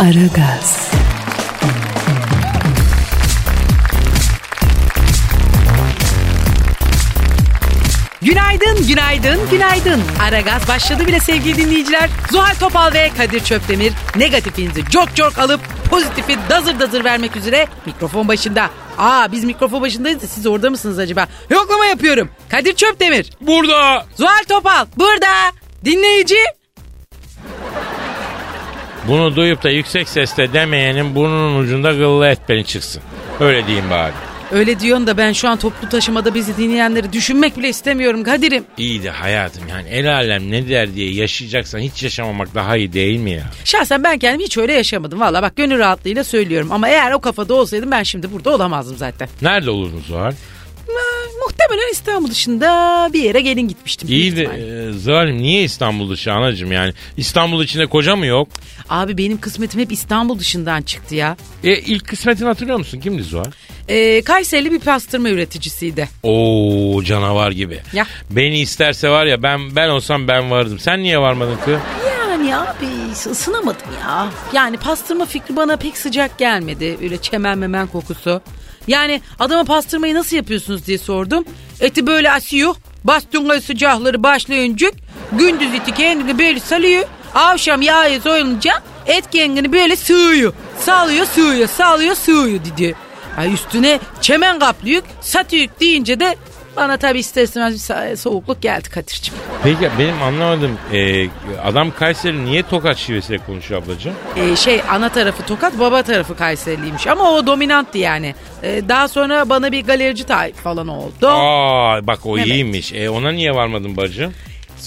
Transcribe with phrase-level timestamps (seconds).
[0.00, 0.90] Aragaz,
[8.22, 10.00] Günaydın, günaydın, günaydın.
[10.22, 12.10] Ara gaz başladı bile sevgili dinleyiciler.
[12.32, 18.28] Zuhal Topal ve Kadir Çöptemir negatifinizi çok çok alıp pozitifi dazır dazır vermek üzere mikrofon
[18.28, 18.70] başında.
[18.98, 21.26] Aa biz mikrofon başındayız da siz orada mısınız acaba?
[21.50, 22.30] Yoklama yapıyorum.
[22.50, 23.30] Kadir Çöptemir.
[23.40, 24.06] Burada.
[24.16, 25.52] Zuhal Topal burada.
[25.84, 26.59] Dinleyici.
[29.08, 33.02] Bunu duyup da yüksek sesle demeyenin burnunun ucunda gıllı et beni çıksın.
[33.40, 34.12] Öyle diyeyim bari.
[34.52, 38.64] Öyle diyorsun da ben şu an toplu taşımada bizi dinleyenleri düşünmek bile istemiyorum Kadir'im.
[38.78, 43.20] İyi de hayatım yani el alem ne der diye yaşayacaksan hiç yaşamamak daha iyi değil
[43.20, 43.42] mi ya?
[43.64, 45.20] Şahsen ben kendim hiç öyle yaşamadım.
[45.20, 46.72] Valla bak gönül rahatlığıyla söylüyorum.
[46.72, 49.28] Ama eğer o kafada olsaydım ben şimdi burada olamazdım zaten.
[49.42, 50.32] Nerede olurdun Zuhal?
[51.70, 54.08] Muhtemelen İstanbul dışında bir yere gelin gitmiştim.
[54.08, 56.92] İyi de e, Zalim niye İstanbul dışı anacım yani?
[57.16, 58.48] İstanbul içinde koca mı yok?
[58.88, 61.36] Abi benim kısmetim hep İstanbul dışından çıktı ya.
[61.64, 63.00] E ilk kısmetini hatırlıyor musun?
[63.00, 63.44] Kimdi Zuhal?
[63.88, 66.08] Ee, Kayserili bir pastırma üreticisiydi.
[66.22, 67.80] Oo canavar gibi.
[67.92, 68.06] Ya.
[68.30, 70.78] Beni isterse var ya ben ben olsam ben vardım.
[70.78, 71.78] Sen niye varmadın kız?
[72.28, 72.86] Yani abi
[73.30, 74.28] ısınamadım ya.
[74.52, 76.98] Yani pastırma fikri bana pek sıcak gelmedi.
[77.02, 78.42] Öyle çemen memen kokusu.
[78.90, 81.44] Yani adama pastırmayı nasıl yapıyorsunuz diye sordum.
[81.80, 82.74] Eti böyle asıyor.
[83.04, 84.90] Bastonla sıcakları başlayınca
[85.32, 87.04] gündüz eti kendini böyle salıyor.
[87.34, 88.72] Akşam yağı soyulunca
[89.06, 90.52] et kendini böyle sığıyor.
[90.80, 92.94] Salıyor sığıyor salıyor sığıyor dedi.
[93.38, 96.36] Ay üstüne çemen kaplıyor satıyor deyince de
[96.76, 99.34] bana tabi ister istemez bir so- soğukluk geldi Kadir'cim.
[99.62, 100.78] Peki benim anlamadım.
[100.92, 101.26] e,
[101.64, 104.14] adam Kayseri niye tokat şivesiyle konuşuyor ablacığım?
[104.36, 108.34] Ee, şey ana tarafı Tokat baba tarafı Kayseriliymiş ama o dominanttı yani.
[108.62, 111.26] Ee, daha sonra bana bir galerici tayf falan oldu.
[111.28, 112.46] Aa bak o Evet.
[112.46, 112.92] iyiymiş.
[112.92, 114.34] E, ona niye varmadın bacım?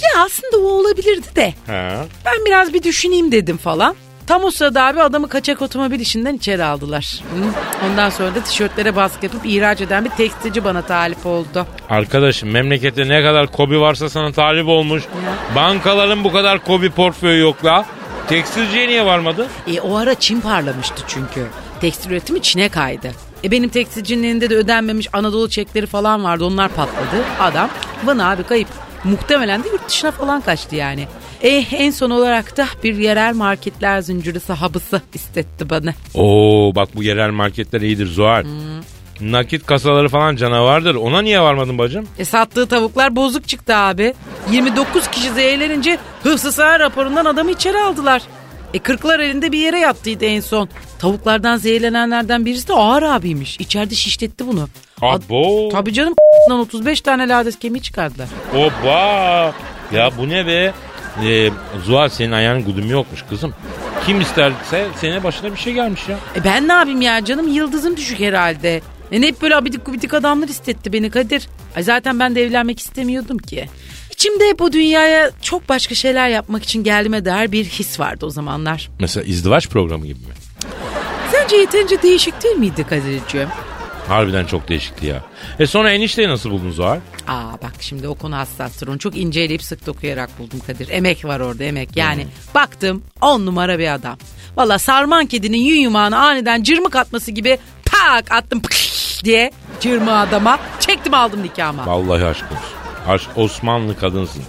[0.01, 2.05] Ya aslında o olabilirdi de Ha.
[2.25, 3.95] ben biraz bir düşüneyim dedim falan.
[4.27, 7.19] Tam o sırada abi adamı kaçak otomobil işinden içeri aldılar.
[7.35, 7.45] Hı.
[7.87, 11.65] Ondan sonra da tişörtlere baskı yapıp ihraç eden bir tekstilci bana talip oldu.
[11.89, 15.03] Arkadaşım memlekette ne kadar kobi varsa sana talip olmuş.
[15.55, 17.85] Bankaların bu kadar kobi portföyü yok la.
[18.27, 19.47] Tekstilciye niye varmadı?
[19.67, 21.45] E, o ara Çin parlamıştı çünkü.
[21.81, 23.11] Tekstil üretimi Çin'e kaydı.
[23.43, 27.23] E benim tekstilcinin de ödenmemiş Anadolu çekleri falan vardı onlar patladı.
[27.39, 27.69] Adam
[28.03, 28.67] Van abi kayıp.
[29.03, 31.07] Muhtemelen de yurt dışına falan kaçtı yani.
[31.41, 35.93] E en son olarak da bir yerel marketler zinciri sahabısı istetti bana.
[36.15, 38.45] Oo bak bu yerel marketler iyidir Zuhal.
[39.21, 40.95] Nakit kasaları falan canavardır.
[40.95, 42.07] Ona niye varmadın bacım?
[42.19, 44.13] E sattığı tavuklar bozuk çıktı abi.
[44.51, 48.21] 29 kişi zehirlenince hıfzı raporundan adamı içeri aldılar.
[48.73, 50.69] E kırklar elinde bir yere yattıydı en son.
[50.99, 53.59] Tavuklardan zehirlenenlerden birisi de ağır abiymiş.
[53.59, 54.67] İçeride şişletti bunu.
[55.01, 55.69] Ad- Abo.
[55.69, 56.13] Tabii canım
[56.51, 58.27] 35 tane lades kemiği çıkardılar.
[58.55, 59.53] Oba.
[59.91, 60.73] Ya bu ne be?
[61.23, 61.49] Ee,
[61.85, 63.53] Zuhal senin ayağın gudum yokmuş kızım.
[64.05, 66.17] Kim isterse senin başına bir şey gelmiş ya.
[66.35, 68.81] E ben ne yapayım ya canım yıldızım düşük herhalde.
[69.11, 71.47] E hep böyle abidik gubidik adamlar istetti beni Kadir.
[71.75, 73.69] Ay zaten ben de evlenmek istemiyordum ki.
[74.11, 78.29] İçimde hep bu dünyaya çok başka şeyler yapmak için geldiğime dair bir his vardı o
[78.29, 78.89] zamanlar.
[78.99, 80.33] Mesela izdivaç programı gibi mi?
[81.31, 83.49] Sence yeterince değişik değil miydi Kadir'ciğim?
[84.07, 85.23] Harbiden çok değişikti ya.
[85.59, 86.99] E sonra enişteyi nasıl buldun Zuhal?
[87.27, 88.87] Aa bak şimdi o konu hassastır.
[88.87, 90.89] Onu çok inceleyip sık dokuyarak buldum Kadir.
[90.89, 91.89] Emek var orada emek.
[91.97, 94.17] Yani baktım on numara bir adam.
[94.57, 100.59] Valla sarman kedinin yün yumağına aniden cırmık atması gibi tak attım pıkş diye cırmı adama.
[100.79, 101.85] Çektim aldım nikahıma.
[101.87, 102.73] Vallahi aşk olsun.
[103.07, 104.43] Aşk Osmanlı kadınsın.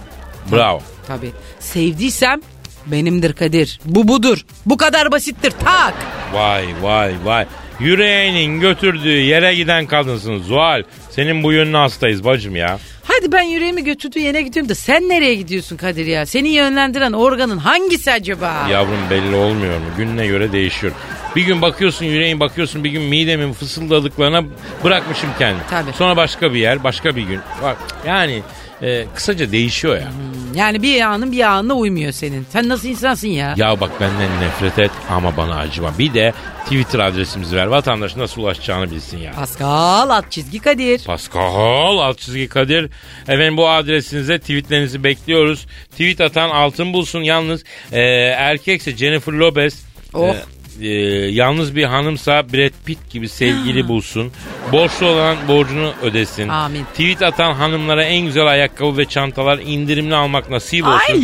[0.51, 0.81] Bravo.
[1.07, 1.31] Tabii.
[1.59, 2.41] Sevdiysem
[2.85, 3.79] benimdir Kadir.
[3.85, 4.45] Bu budur.
[4.65, 5.51] Bu kadar basittir.
[5.51, 5.93] Tak.
[6.33, 7.45] Vay vay vay.
[7.79, 10.83] Yüreğinin götürdüğü yere giden kadınsın Zuhal.
[11.09, 12.79] Senin bu yönüne hastayız bacım ya.
[13.03, 16.25] Hadi ben yüreğimi götürdüğü yere gidiyorum da sen nereye gidiyorsun Kadir ya?
[16.25, 18.67] Seni yönlendiren organın hangisi acaba?
[18.71, 19.85] Yavrum belli olmuyor mu?
[19.97, 20.93] Gününe göre değişiyor.
[21.35, 24.43] Bir gün bakıyorsun yüreğin bakıyorsun bir gün midemin fısıldadıklarına
[24.83, 25.63] bırakmışım kendimi.
[25.69, 25.93] Tabii.
[25.93, 27.39] Sonra başka bir yer başka bir gün.
[27.63, 28.43] Bak yani
[28.81, 30.11] e, kısaca değişiyor ya.
[30.55, 32.45] Yani bir anın bir anına uymuyor senin.
[32.49, 33.53] Sen nasıl insansın ya?
[33.57, 35.97] Ya bak benden nefret et ama bana acıma.
[35.99, 36.33] Bir de
[36.63, 37.65] Twitter adresimizi ver.
[37.65, 39.31] Vatandaş nasıl ulaşacağını bilsin ya.
[39.31, 41.03] Pascal alt çizgi Kadir.
[41.03, 42.89] Pascal alt çizgi Kadir.
[43.21, 45.65] Efendim bu adresinize tweetlerinizi bekliyoruz.
[45.91, 47.21] Tweet atan altın bulsun.
[47.21, 48.01] Yalnız e,
[48.37, 49.85] erkekse Jennifer Lopez.
[50.13, 50.27] Oh.
[50.27, 50.35] e,
[50.81, 50.87] e,
[51.31, 54.31] yalnız bir hanımsa Brad Pitt gibi sevgili bulsun.
[54.71, 56.49] Borçlu olan borcunu ödesin.
[56.49, 56.83] Amin.
[56.83, 61.13] Tweet atan hanımlara en güzel ayakkabı ve çantalar indirimli almak nasip olsun.
[61.13, 61.21] Ay.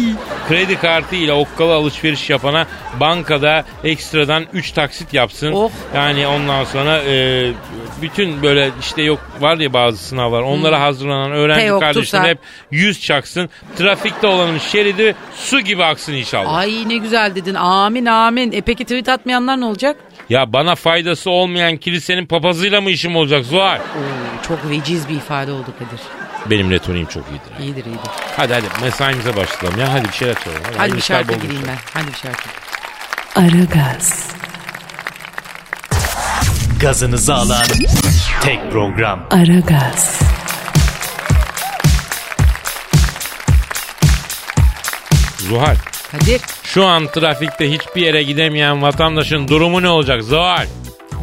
[0.48, 2.68] Kredi kartı ile okkalı alışveriş yapana
[3.00, 5.51] bankada ekstradan 3 taksit yapsın.
[5.51, 5.71] Oh.
[5.95, 7.47] Yani ondan sonra e,
[8.01, 12.27] bütün böyle işte yok var ya bazı sınavlar onlara hazırlanan öğrenci Teok, kardeşler TUS'a.
[12.27, 12.39] hep
[12.71, 13.50] 100 çaksın.
[13.77, 16.54] Trafikte olanın şeridi su gibi aksın inşallah.
[16.54, 17.54] Ay ne güzel dedin.
[17.56, 18.51] Amin amin.
[18.51, 19.09] E peki tweet
[19.41, 19.97] atmayanlar ne olacak?
[20.29, 23.77] Ya bana faydası olmayan kilisenin papazıyla mı işim olacak Zuhal?
[23.79, 26.01] Oo, çok veciz bir ifade oldu Kadir.
[26.49, 27.63] Benim retoriğim çok iyidir.
[27.65, 28.11] İyidir iyidir.
[28.38, 29.93] Hadi hadi mesaimize başlayalım ya.
[29.93, 30.61] Hadi bir şeyler çalalım.
[30.77, 31.77] Hadi bir şarkı bol gireyim ben.
[31.93, 32.49] Hadi bir şarkı.
[33.35, 34.31] Aragaz,
[36.79, 37.65] Gazınızı alan
[38.44, 39.27] tek program.
[39.31, 40.19] Aragaz,
[45.37, 45.75] Zuhal
[46.11, 46.41] Kadir.
[46.63, 50.67] şu an trafikte hiçbir yere gidemeyen vatandaşın durumu ne olacak Zuhal?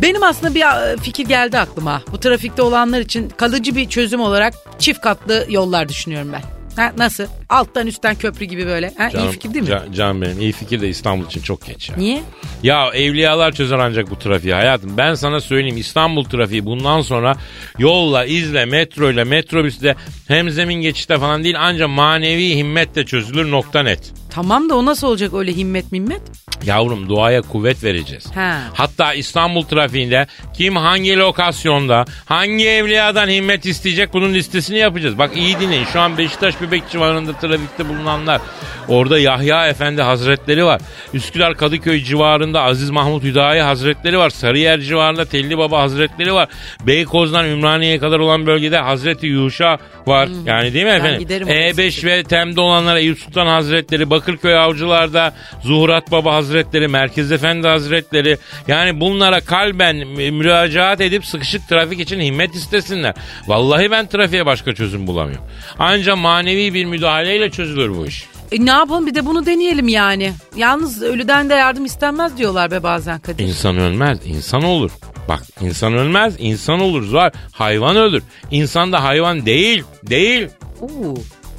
[0.02, 2.02] Benim aslında bir e, fikir geldi aklıma.
[2.12, 6.42] Bu trafikte olanlar için kalıcı bir çözüm olarak çift katlı yollar düşünüyorum ben.
[6.82, 7.24] Ha, nasıl?
[7.48, 8.94] Alttan üstten köprü gibi böyle.
[8.98, 9.68] Ha, iyi fikir değil mi?
[9.68, 11.96] Can, can benim iyi fikir de İstanbul için çok geç ya.
[11.96, 12.22] Niye?
[12.62, 14.96] Ya evliyalar çözer ancak bu trafiği hayatım.
[14.96, 17.36] Ben sana söyleyeyim İstanbul trafiği bundan sonra
[17.78, 19.96] yolla, izle, metroyla, metrobüsle
[20.28, 24.12] hem zemin geçişte falan değil ancak manevi himmetle çözülür nokta net.
[24.30, 26.20] Tamam da o nasıl olacak öyle himmet mimmet?
[26.64, 28.26] Yavrum duaya kuvvet vereceğiz.
[28.34, 28.60] Ha.
[28.74, 35.18] Hatta İstanbul trafiğinde kim hangi lokasyonda hangi evliyadan himmet isteyecek bunun listesini yapacağız.
[35.18, 38.40] Bak iyi dinleyin şu an Beşiktaş Bebek civarında trafikte bulunanlar.
[38.88, 40.80] Orada Yahya Efendi Hazretleri var.
[41.14, 44.30] Üsküdar Kadıköy civarında Aziz Mahmut Hüdayi Hazretleri var.
[44.30, 46.48] Sarıyer civarında Telli Baba Hazretleri var.
[46.86, 50.28] Beykoz'dan Ümraniye'ye kadar olan bölgede Hazreti Yuşa var.
[50.46, 51.12] Yani değil mi efendim?
[51.12, 51.18] Hmm.
[51.18, 57.32] giderim oraya E5 ve Tem'de olanlara Eyüp Sultan Hazretleri, Bakırköy Avcılar'da Zuhurat Baba Hazretleri, Merkez
[57.32, 58.38] Efendi Hazretleri.
[58.68, 63.14] Yani bunlara kalben mü- müracaat edip sıkışık trafik için himmet istesinler.
[63.46, 65.44] Vallahi ben trafiğe başka çözüm bulamıyorum.
[65.78, 66.84] Ancak manevi bir
[67.28, 68.26] müdahaleyle çözülür bu iş.
[68.52, 70.32] E, ne yapalım bir de bunu deneyelim yani.
[70.56, 73.44] Yalnız ölüden de yardım istenmez diyorlar be bazen Kadir.
[73.44, 74.90] İnsan ölmez, insan olur.
[75.28, 77.02] Bak insan ölmez, insan olur.
[77.02, 77.30] Zuhal.
[77.52, 78.22] Hayvan ölür.
[78.50, 80.48] İnsan da hayvan değil, değil.
[80.80, 81.14] Oo.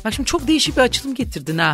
[0.05, 1.73] Bak şimdi çok değişik bir açılım getirdin ha.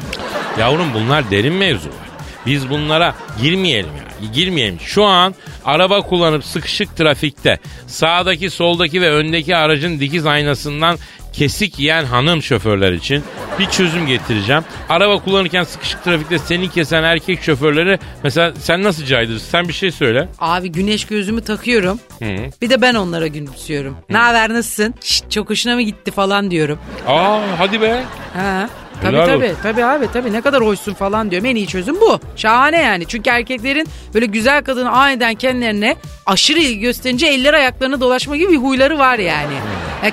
[0.59, 2.05] Yavrum bunlar derin mevzular.
[2.45, 4.29] Biz bunlara girmeyelim ya.
[4.33, 4.79] Girmeyelim.
[4.79, 10.97] Şu an araba kullanıp sıkışık trafikte sağdaki, soldaki ve öndeki aracın dikiz aynasından
[11.37, 13.23] kesik yiyen hanım şoförler için
[13.59, 14.63] bir çözüm getireceğim.
[14.89, 19.49] Araba kullanırken sıkışık trafikte seni kesen erkek şoförleri mesela sen nasıl caydırırsın?
[19.49, 20.29] Sen bir şey söyle.
[20.39, 21.99] Abi güneş gözümü takıyorum.
[22.19, 22.25] Hı.
[22.61, 23.97] Bir de ben onlara gülümsüyorum.
[24.09, 24.93] Ne haber nasılsın?
[25.01, 26.79] Şşt, çok hoşuna mı gitti falan diyorum.
[27.07, 28.03] Aa hadi be.
[28.33, 28.69] Ha.
[29.01, 29.45] Tabii Helal tabii.
[29.45, 29.57] olsun.
[29.63, 31.45] Tabii abi tabii ne kadar hoşsun falan diyorum.
[31.45, 32.19] En iyi çözüm bu.
[32.35, 33.05] Şahane yani.
[33.07, 35.95] Çünkü erkeklerin böyle güzel kadını aniden kendilerine
[36.25, 39.53] aşırı ilgi gösterince eller ayaklarına dolaşma gibi bir huyları var yani.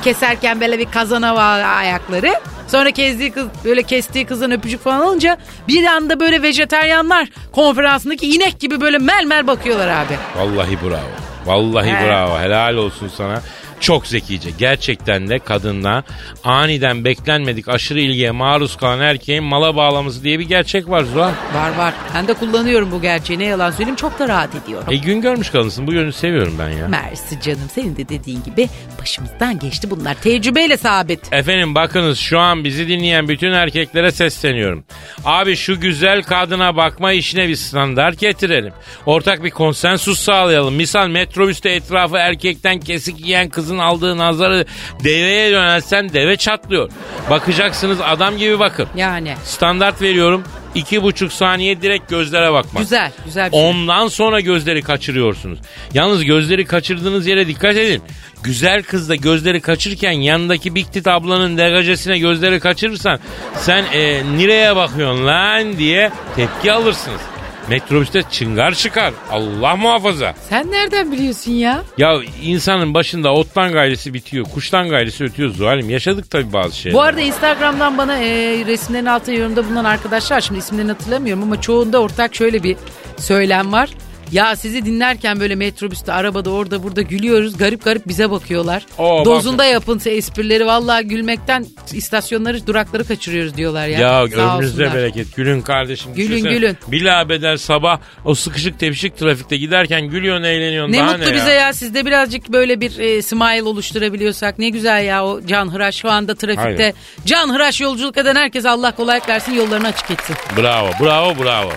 [0.02, 2.34] Keserken böyle bir kazana var ayakları.
[2.69, 5.38] Sonra kestiği kız böyle kestiği kızın öpücük falan alınca
[5.69, 10.14] bir anda böyle vejeteryanlar konferansındaki inek gibi böyle mel mel bakıyorlar abi.
[10.37, 11.11] Vallahi bravo.
[11.46, 12.06] Vallahi He.
[12.08, 12.38] bravo.
[12.38, 13.40] Helal olsun sana.
[13.82, 14.50] Çok zekice.
[14.58, 16.05] Gerçekten de kadınla
[16.44, 21.32] aniden beklenmedik aşırı ilgiye maruz kalan erkeğin mala bağlaması diye bir gerçek var Zuhal.
[21.55, 21.94] Var var.
[22.14, 23.38] Ben de kullanıyorum bu gerçeği.
[23.38, 24.87] Ne yalan söyleyeyim çok da rahat ediyorum.
[24.90, 25.87] E gün görmüş kadınsın.
[25.87, 26.88] Bu yönü seviyorum ben ya.
[26.88, 28.68] Mersi canım senin de dediğin gibi
[29.00, 30.14] başımızdan geçti bunlar.
[30.14, 31.33] Tecrübeyle sabit.
[31.33, 34.85] Efendim bakınız şu an bizi dinleyen bütün erkeklere sesleniyorum.
[35.25, 38.73] Abi şu güzel kadına bakma işine bir standart getirelim.
[39.06, 40.75] Ortak bir konsensus sağlayalım.
[40.75, 44.64] Misal metrobüste etrafı erkekten kesik yiyen kızın aldığı nazarı
[45.05, 46.91] deveye yönelsen deve çatlıyor.
[47.31, 48.87] Bakacaksınız adam gibi bakın.
[48.97, 50.45] Yani Standart veriyorum.
[50.75, 52.83] iki buçuk saniye direkt gözlere bakmak.
[52.83, 53.71] güzel güzel bir şey.
[53.71, 55.59] Ondan sonra gözleri kaçırıyorsunuz.
[55.95, 58.02] Yalnız gözleri kaçırdığınız yere dikkat edin.
[58.43, 63.19] Güzel kız da gözleri kaçırırken yanındaki Big Tit ablanın degajesine gözleri kaçırırsan
[63.57, 67.21] sen e, nereye bakıyorsun lan diye tepki alırsınız.
[67.69, 69.14] Metrobüste çıngar çıkar.
[69.31, 70.35] Allah muhafaza.
[70.49, 71.83] Sen nereden biliyorsun ya?
[71.99, 74.45] Ya insanın başında ottan gayrisi bitiyor.
[74.45, 75.90] Kuştan gayrisi ötüyor Zuhal'im.
[75.90, 76.99] Yaşadık tabii bazı şeyler.
[76.99, 78.26] Bu arada Instagram'dan bana e,
[78.66, 82.76] resimlerin altına yorumda bulunan arkadaşlar şimdi isimlerini hatırlamıyorum ama çoğunda ortak şöyle bir
[83.16, 83.90] söylem var.
[84.32, 87.56] Ya sizi dinlerken böyle metrobüste, arabada, orada, burada gülüyoruz.
[87.58, 88.86] Garip garip bize bakıyorlar.
[88.98, 90.66] Oo, Dozunda yapın esprileri.
[90.66, 93.98] Vallahi gülmekten istasyonları, durakları kaçırıyoruz diyorlar ya.
[94.00, 94.94] Ya Sağ ömrünüzde olsunlar.
[94.94, 95.36] bereket.
[95.36, 96.14] Gülün kardeşim.
[96.14, 96.76] Gülün, Düşünsene, gülün.
[96.88, 100.92] Bilabeder sabah o sıkışık tepişik trafikte giderken gülüyorsun eğleniyorsun.
[100.92, 101.72] Ne Daha mutlu ne bize ya.
[101.72, 106.34] Sizde birazcık böyle bir e, smile oluşturabiliyorsak ne güzel ya o can hıraş şu anda
[106.34, 106.84] trafikte.
[106.84, 106.94] Aynen.
[107.26, 110.36] Can hıraş yolculuk eden herkes Allah kolaylık versin yollarını açık etsin.
[110.56, 111.70] Bravo bravo bravo.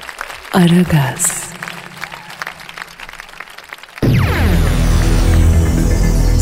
[0.53, 1.43] Aragaz,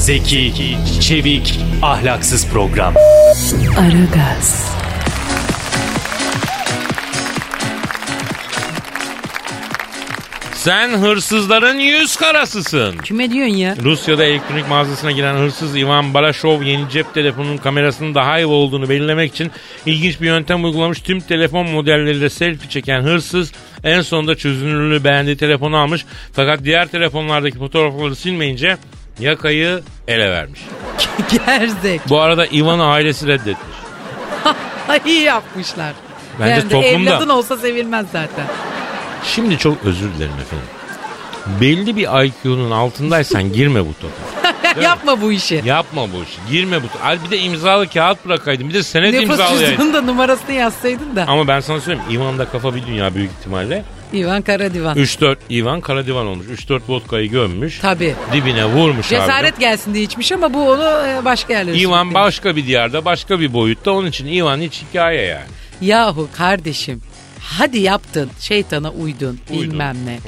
[0.03, 2.93] Zeki, çevik, ahlaksız program.
[3.77, 4.75] Aragaz,
[10.53, 12.97] Sen hırsızların yüz karasısın.
[12.97, 13.75] Kime diyorsun ya?
[13.83, 19.33] Rusya'da elektronik mağazasına giren hırsız Ivan Balashov yeni cep telefonunun kamerasının daha iyi olduğunu belirlemek
[19.33, 19.51] için
[19.85, 20.99] ilginç bir yöntem uygulamış.
[20.99, 23.51] Tüm telefon modelleriyle selfie çeken hırsız
[23.83, 26.05] en sonunda çözünürlüğü beğendiği telefonu almış.
[26.33, 28.77] Fakat diğer telefonlardaki fotoğrafları silmeyince
[29.19, 30.61] yakayı ele vermiş.
[31.45, 32.01] Gerzek.
[32.09, 33.77] Bu arada Ivan'ı ailesi reddetmiş.
[35.05, 35.93] İyi yapmışlar.
[36.39, 38.45] Bence Yani toplumda- Evladın olsa sevilmez zaten.
[39.23, 40.65] Şimdi çok özür dilerim efendim.
[41.61, 44.81] Belli bir IQ'nun altındaysan girme bu topa.
[44.81, 45.61] Yapma bu işi.
[45.65, 46.39] Yapma bu işi.
[46.51, 47.15] Girme bu topa.
[47.25, 48.69] Bir de imzalı kağıt bırakaydın.
[48.69, 49.65] Bir de senet Nüfus imzalayaydın.
[49.69, 51.25] cüzdanında numarasını yazsaydın da.
[51.27, 53.83] Ama ben sana söyleyeyim Ivan'da kafa bir dünya büyük ihtimalle.
[54.13, 54.97] İvan Karadivan.
[54.97, 56.47] 3-4 Ivan kara divan olmuş.
[56.47, 57.79] 3-4 vodkayı gömmüş.
[57.79, 58.15] Tabii.
[58.33, 61.81] Dibine vurmuş Cesaret gelsin diye içmiş ama bu onu e, başka yerlere abi.
[61.81, 63.91] Ivan başka bir diyarda başka bir boyutta.
[63.91, 65.45] Onun için Ivan hiç hikaye yani.
[65.81, 67.01] Yahu kardeşim
[67.39, 69.63] hadi yaptın şeytana uydun, Uydun.
[69.63, 70.19] bilmem ne.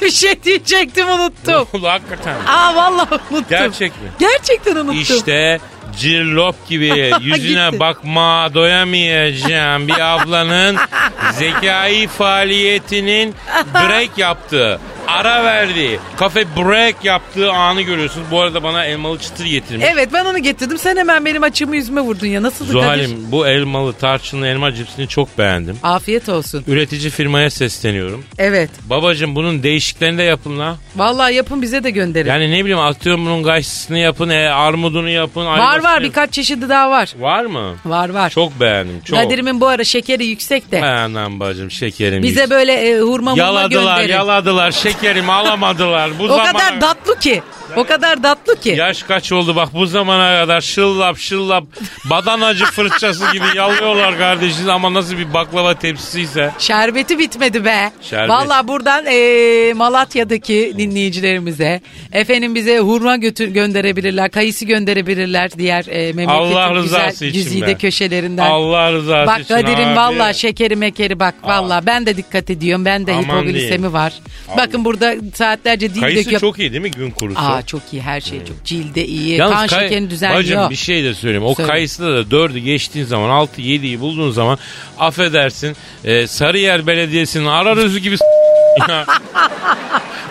[0.02, 1.66] bir şey diyecektim unuttum.
[1.72, 2.36] Ulan hakikaten.
[2.46, 3.44] Aa vallahi unuttum.
[3.50, 4.08] Gerçek mi?
[4.18, 5.00] Gerçekten unuttum.
[5.00, 5.60] İşte
[5.98, 10.76] cirlop gibi yüzüne bakma doyamayacağım bir ablanın
[11.32, 13.34] zekai faaliyetinin
[13.74, 18.26] break yaptığı, ara verdiği, kafe break yaptığı anı görüyorsunuz.
[18.30, 19.86] Bu arada bana elmalı çıtır getirmiş.
[19.92, 20.78] Evet ben onu getirdim.
[20.78, 22.42] Sen hemen benim açımı yüzüme vurdun ya.
[22.42, 22.72] Kadir?
[22.72, 25.78] Zuhal'im bu elmalı tarçınlı elma cipsini çok beğendim.
[25.82, 26.64] Afiyet olsun.
[26.66, 28.24] Üretici firmaya sesleniyorum.
[28.38, 28.70] Evet.
[28.90, 30.76] Babacım bunun değişiklerini de yapın la.
[30.96, 32.28] Vallahi yapın bize de gönderin.
[32.28, 35.46] Yani ne bileyim atıyorum bunun gaysısını yapın, e, armudunu yapın.
[35.46, 36.04] var var yapın.
[36.04, 37.14] birkaç çeşidi daha var.
[37.18, 37.74] Var mı?
[37.84, 38.30] Var var.
[38.30, 39.18] Çok beğendim çok.
[39.18, 40.84] Kadir'imin bu ara şekeri yüksek de.
[40.84, 42.22] Anam bacım şekerim.
[42.22, 44.12] Bize böyle e, hurma murma Yaladılar gönderin.
[44.12, 46.18] yaladılar şekerimi alamadılar.
[46.18, 46.52] Bu o zamana...
[46.52, 47.42] kadar tatlı ki.
[47.76, 48.68] O kadar tatlı ki.
[48.68, 51.64] Yaş kaç oldu bak bu zamana kadar şıllap şıllap
[52.10, 56.50] badanacı fırçası gibi yalıyorlar kardeşiniz ama nasıl bir baklava tepsisiyse.
[56.58, 57.92] Şerbeti bitmedi be.
[58.02, 58.30] Şerbet.
[58.30, 61.80] Valla buradan e, Malatya'daki dinleyicilerimize
[62.12, 67.74] efendim bize hurma götür gönderebilirler, kayısı gönderebilirler diğer e, memleketin Allah güzel güzide be.
[67.78, 68.50] köşelerinden.
[68.50, 69.96] Allah rızası Bak için Kadir'in abi.
[69.96, 72.84] valla şekeri mekeri bak valla ben de dikkat ediyorum.
[72.84, 73.92] Ben de Aman hipoglisemi diyeyim.
[73.92, 74.12] var.
[74.56, 76.40] Bakın burada saatlerce dil Kayısı döküyor.
[76.40, 77.40] çok iyi değil mi gün kurusu?
[77.40, 79.36] Aa çok iyi her şey çok cilde iyi.
[79.36, 80.40] Yalnız kan kay- şekerini düzenliyor.
[80.40, 81.44] Bacım bir şey de söyleyeyim.
[81.44, 81.68] O Söyle.
[81.68, 84.58] kayısıda da dördü geçtiğin zaman altı yediyi bulduğun zaman
[84.98, 88.14] affedersin e, Sarıyer Belediyesi'nin arar özü gibi
[88.88, 89.04] mi?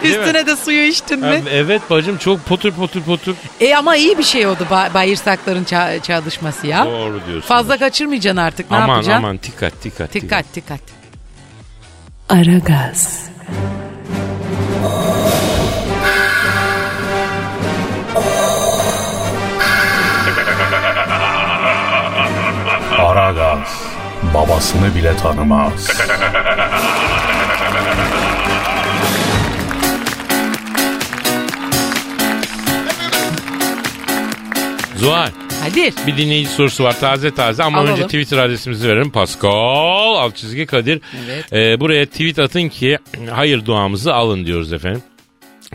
[0.03, 1.43] Üstüne de suyu içtin mi?
[1.51, 3.35] Evet bacım çok potur potur potur.
[3.61, 6.85] E ama iyi bir şey oldu ba- bağırsakların ça- çalışması ya.
[6.85, 7.47] Doğru diyorsun.
[7.47, 9.23] Fazla kaçırmayacaksın artık ne aman yapacaksın?
[9.23, 10.13] aman dikkat dikkat.
[10.13, 10.79] Dikkat dikkat.
[12.29, 13.29] Aragaz, Aragaz
[24.33, 25.87] babasını bile tanımaz.
[34.95, 35.29] Zuhal
[35.63, 35.93] Kadir.
[36.07, 37.93] bir dinleyici sorusu var taze taze ama Alalım.
[37.93, 39.11] önce Twitter adresimizi verelim.
[39.11, 41.01] Pascal alt çizgi Kadir.
[41.25, 41.53] Evet.
[41.53, 42.97] Ee, buraya tweet atın ki
[43.31, 45.01] hayır duamızı alın diyoruz efendim.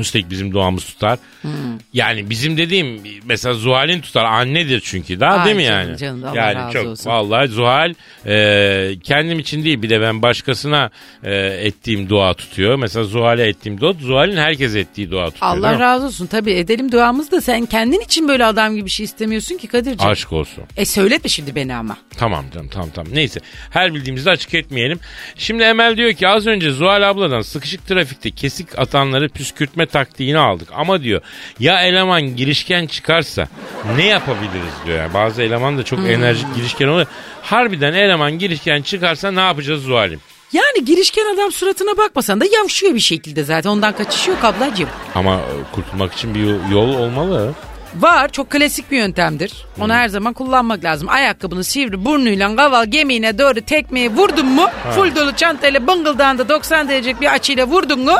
[0.00, 1.18] Üstelik bizim duamız tutar.
[1.42, 1.50] Hmm.
[1.92, 4.24] Yani bizim dediğim mesela Zuhal'in tutar.
[4.24, 5.98] Annedir çünkü daha Ay değil mi canım, yani?
[5.98, 7.10] canım, Allah yani razı çok olsun.
[7.10, 7.94] vallahi Zuhal
[8.26, 10.90] e, kendim için değil bir de ben başkasına
[11.22, 12.76] e, ettiğim dua tutuyor.
[12.76, 15.52] Mesela Zuhal'e ettiğim dua Zuhal'in herkes ettiği dua tutuyor.
[15.52, 16.26] Allah razı olsun.
[16.26, 20.12] Tabii edelim duamızı da sen kendin için böyle adam gibi bir şey istemiyorsun ki Kadir'ciğim.
[20.12, 20.64] Aşk olsun.
[20.76, 21.96] E söyletme şimdi beni ama.
[22.16, 23.12] Tamam canım tamam tamam.
[23.14, 23.40] Neyse
[23.70, 25.00] her bildiğimizi açık etmeyelim.
[25.36, 30.68] Şimdi Emel diyor ki az önce Zuhal abladan sıkışık trafikte kesik atanları püskürtme taktiğini aldık.
[30.76, 31.20] Ama diyor
[31.60, 33.48] ya eleman girişken çıkarsa
[33.96, 34.98] ne yapabiliriz diyor.
[34.98, 37.06] Yani bazı eleman da çok enerjik girişken oluyor.
[37.42, 40.20] Harbiden eleman girişken çıkarsa ne yapacağız Zuhal'im?
[40.52, 43.70] Yani girişken adam suratına bakmasan da yavşıyor bir şekilde zaten.
[43.70, 44.88] Ondan kaçış yok ablacığım.
[45.14, 47.52] Ama e, kurtulmak için bir yol- yol olmalı.
[47.96, 49.52] Var çok klasik bir yöntemdir.
[49.80, 51.08] Onu her zaman kullanmak lazım.
[51.08, 54.66] Ayakkabını sivri burnuyla kaval gemiğine doğru tekmeyi vurdun mu?
[54.94, 58.16] Full dolu çantayla bıngıldağında 90 derecelik bir açıyla vurdun mu?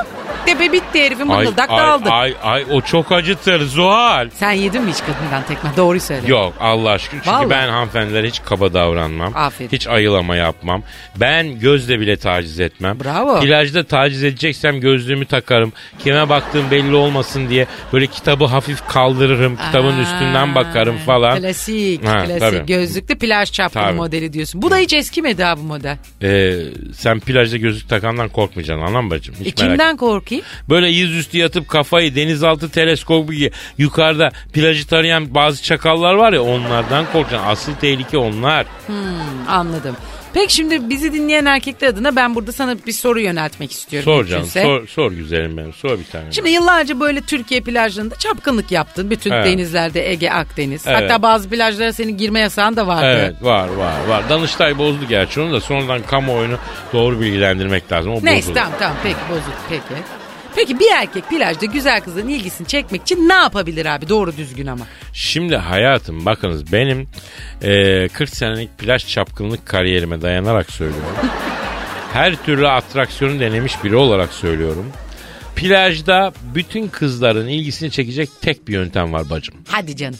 [0.46, 2.10] Tepe bitti herifin ay, dağıldı.
[2.10, 4.28] ay, ay, o çok acıtır Zuhal.
[4.34, 5.70] Sen yedin mi hiç kadından tekme?
[5.76, 6.26] Doğruyu söyle.
[6.26, 7.50] Yok Allah aşkına çünkü Vallahi.
[7.50, 9.32] ben hanımefendilere hiç kaba davranmam.
[9.36, 9.68] Aferin.
[9.72, 10.82] Hiç ayılama yapmam.
[11.16, 13.00] Ben gözle bile taciz etmem.
[13.04, 13.40] Bravo.
[13.40, 15.72] Plajda taciz edeceksem gözlüğümü takarım.
[15.98, 19.56] Kime baktığım belli olmasın diye böyle kitabı hafif kaldırırım.
[19.56, 21.38] Kitabın Aa, üstünden bakarım falan.
[21.40, 22.40] Klasik, Ha, klasik.
[22.40, 22.66] tabii.
[22.66, 23.96] Gözlüklü plaj çapkını Tabii.
[23.96, 24.62] modeli diyorsun.
[24.62, 25.96] Bu da hiç eskimedi ha bu model.
[26.22, 26.54] Ee,
[26.94, 29.34] sen plajda gözlük takandan korkmayacaksın anlam bacım.
[29.40, 30.44] Hiç E kimden korkayım?
[30.68, 37.06] Böyle yüzüstü yatıp kafayı denizaltı teleskobu gibi yukarıda plajı tarayan bazı çakallar var ya onlardan
[37.12, 37.48] korkacaksın.
[37.48, 38.66] Asıl tehlike onlar.
[39.48, 39.96] Anladım.
[40.34, 44.04] Peki şimdi bizi dinleyen erkekler adına ben burada sana bir soru yöneltmek istiyorum.
[44.04, 44.62] Sor canım mümkünse.
[44.62, 46.32] sor, sor güzelim benim sor bir tane.
[46.32, 49.10] Şimdi yıllarca böyle Türkiye plajlarında çapkınlık yaptın.
[49.10, 49.46] Bütün Evet.
[49.46, 50.86] denizlerde Ege, Akdeniz.
[50.86, 50.96] Evet.
[51.02, 53.06] Hatta bazı plajlara senin girme yasağın da vardı.
[53.20, 54.28] Evet var var var.
[54.28, 56.56] Danıştay bozdu gerçi onu da sonradan kamuoyunu
[56.92, 58.12] doğru bilgilendirmek lazım.
[58.12, 58.54] O Neyse bozuldu.
[58.54, 60.02] tamam tamam peki bozuldu peki.
[60.58, 64.86] Peki bir erkek plajda güzel kızın ilgisini çekmek için ne yapabilir abi doğru düzgün ama?
[65.12, 67.08] Şimdi hayatım bakınız benim
[67.62, 71.30] e, 40 senelik plaj çapkınlık kariyerime dayanarak söylüyorum.
[72.12, 74.92] Her türlü atraksiyonu denemiş biri olarak söylüyorum.
[75.56, 79.54] Plajda bütün kızların ilgisini çekecek tek bir yöntem var bacım.
[79.68, 80.18] Hadi canım.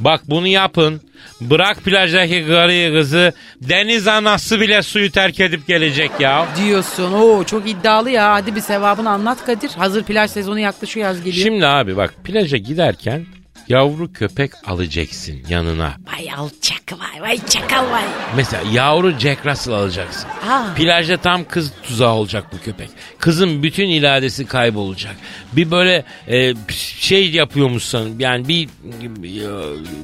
[0.00, 1.00] Bak bunu yapın.
[1.40, 3.32] Bırak plajdaki karıyı kızı.
[3.60, 6.46] Deniz anası bile suyu terk edip gelecek ya.
[6.56, 9.70] Diyorsun o çok iddialı ya hadi bir sevabını anlat Kadir.
[9.70, 11.44] Hazır plaj sezonu yaklaşıyor yaz geliyor.
[11.44, 13.26] Şimdi abi bak plaja giderken
[13.68, 15.92] yavru köpek alacaksın yanına.
[16.12, 18.02] Vay alçak vay vay çakal vay.
[18.36, 20.28] Mesela yavru Jack Russell alacaksın.
[20.48, 20.74] Aa.
[20.76, 22.88] Plajda tam kız tuzağı olacak bu köpek.
[23.18, 25.16] Kızın bütün iradesi kaybolacak.
[25.52, 26.54] Bir böyle e,
[26.98, 28.68] şey yapıyormuşsun yani bir e,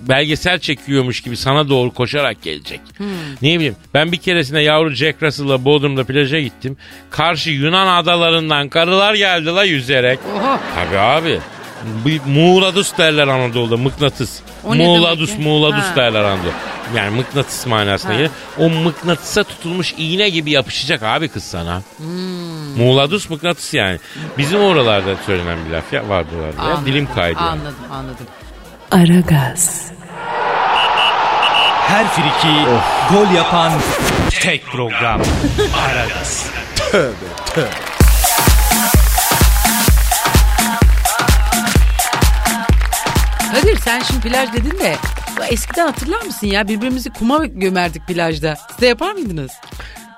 [0.08, 2.80] belgesel çekiyormuş gibi sana doğru koşarak gelecek.
[3.42, 6.76] Ne bileyim ben bir keresinde yavru Jack Russell'la Bodrum'da plaja gittim.
[7.10, 10.18] Karşı Yunan adalarından karılar geldi la yüzerek.
[10.36, 10.60] Oha.
[10.74, 11.40] Tabii abi.
[11.84, 14.40] Bir Muğladus derler Anadolu'da mıknatıs.
[14.64, 15.38] O Muğladus ya?
[15.38, 15.96] Muğladus Ha.
[15.96, 16.52] derler Anadolu.
[16.96, 18.30] Yani mıknatıs manasına gelir.
[18.58, 21.82] O mıknatısa tutulmuş iğne gibi yapışacak abi kız sana.
[21.96, 22.76] Hmm.
[22.78, 23.98] Muğladus mıknatıs yani.
[24.38, 26.64] Bizim oralarda söylenen bir laf ya vardı vardı ya.
[26.64, 27.38] Anladım, Dilim kaydı.
[27.40, 27.50] yani.
[27.50, 28.26] Anladım anladım.
[28.90, 29.90] Aragaz,
[31.88, 32.64] Her friki
[33.12, 33.72] gol yapan
[34.30, 35.20] tek program.
[35.90, 36.46] Aragaz.
[37.54, 37.89] Kadir
[43.90, 44.96] sen şimdi plaj dedin de
[45.48, 48.56] eskiden hatırlar mısın ya birbirimizi kuma gömerdik plajda.
[48.70, 49.52] Siz de yapar mıydınız?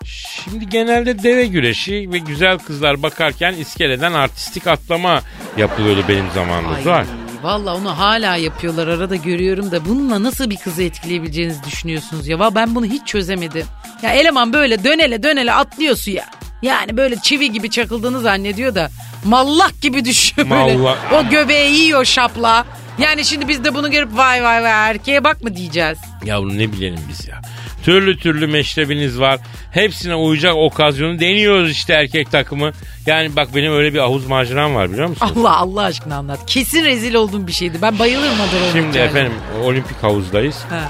[0.04, 5.22] Şimdi genelde deve güreşi ve güzel kızlar bakarken iskeleden artistik atlama
[5.56, 6.94] yapılıyordu benim zamanımda.
[6.94, 7.04] Ay.
[7.42, 12.54] Valla onu hala yapıyorlar arada görüyorum da bununla nasıl bir kızı etkileyebileceğinizi düşünüyorsunuz ya.
[12.54, 13.66] Ben bunu hiç çözemedim.
[14.02, 16.24] Ya eleman böyle dönele dönele atlıyor suya.
[16.62, 18.90] Yani böyle çivi gibi çakıldığını zannediyor da
[19.24, 20.76] mallak gibi düşüyor böyle.
[20.76, 20.98] Mallak.
[21.12, 22.64] O göbeği yiyor şapla.
[22.98, 25.98] Yani şimdi biz de bunu görüp vay vay vay erkeğe bak mı diyeceğiz.
[26.24, 27.42] Yavrum ne bilelim biz ya.
[27.84, 29.40] Türlü türlü meşrebiniz var.
[29.70, 32.72] Hepsine uyacak okazyonu deniyoruz işte erkek takımı.
[33.06, 35.30] Yani bak benim öyle bir havuz maceram var biliyor musun?
[35.36, 36.40] Allah Allah aşkına anlat.
[36.46, 37.78] Kesin rezil olduğum bir şeydi.
[37.82, 39.04] Ben bayılırım Adana Şimdi olunca.
[39.04, 40.64] efendim olimpik havuzdayız.
[40.70, 40.88] Ha.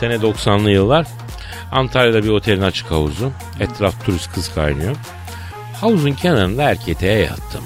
[0.00, 1.06] Sene 90'lı yıllar.
[1.72, 3.32] Antalya'da bir otelin açık havuzu.
[3.60, 4.96] Etraf turist kız kaynıyor.
[5.80, 7.64] Havuzun kenarında erkeğe yattım.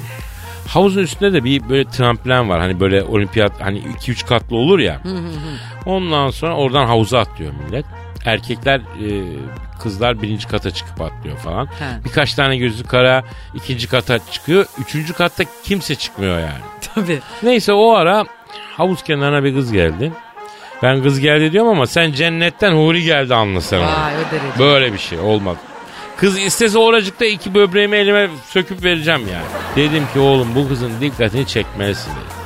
[0.68, 2.61] Havuzun üstünde de bir böyle tramplen var.
[2.61, 5.00] Hani böyle olimpiyat hani 2-3 katlı olur ya.
[5.87, 7.85] Ondan sonra oradan havuza atlıyor millet.
[8.24, 9.09] Erkekler e,
[9.83, 11.66] kızlar birinci kata çıkıp atlıyor falan.
[11.66, 12.04] He.
[12.04, 14.66] Birkaç tane gözü kara ikinci kata çıkıyor.
[14.78, 16.92] Üçüncü katta kimse çıkmıyor yani.
[16.94, 17.18] Tabii.
[17.42, 18.24] Neyse o ara
[18.76, 20.12] havuz kenarına bir kız geldi.
[20.83, 23.81] Ben kız geldi diyorum ama sen cennetten huri geldi anlasana.
[23.87, 24.59] Vay o derece.
[24.59, 25.59] Böyle bir şey olmadı.
[26.18, 29.46] Kız istese oracıkta iki böbreğimi elime söküp vereceğim yani.
[29.76, 32.38] Dedim ki oğlum bu kızın dikkatini çekmelisin dedim.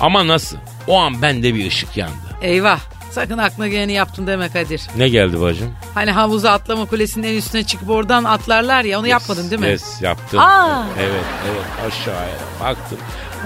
[0.00, 0.56] Ama nasıl?
[0.86, 2.14] O an bende bir ışık yandı.
[2.42, 2.80] Eyvah.
[3.10, 4.82] Sakın aklına geleni yaptın deme Kadir.
[4.96, 5.72] Ne geldi bacım?
[5.94, 9.68] Hani havuza atlama kulesinin en üstüne çıkıp oradan atlarlar ya onu yapmadın değil mi?
[9.68, 10.40] Yes yaptım.
[10.40, 10.84] Aa.
[11.00, 12.98] Evet evet aşağıya baktım.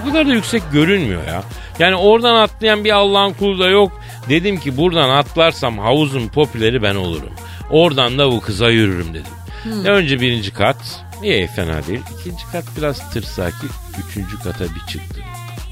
[0.05, 1.43] Bu kadar da yüksek görünmüyor ya.
[1.79, 4.01] Yani oradan atlayan bir Allah'ın kulu da yok.
[4.29, 7.33] Dedim ki buradan atlarsam havuzun popüleri ben olurum.
[7.71, 9.31] Oradan da bu kıza yürürüm dedim.
[9.63, 9.85] Hmm.
[9.85, 10.77] Önce birinci kat.
[11.23, 12.01] İyi fena değil.
[12.19, 13.67] İkinci kat biraz tırsaki.
[14.09, 15.23] Üçüncü kata bir çıktım.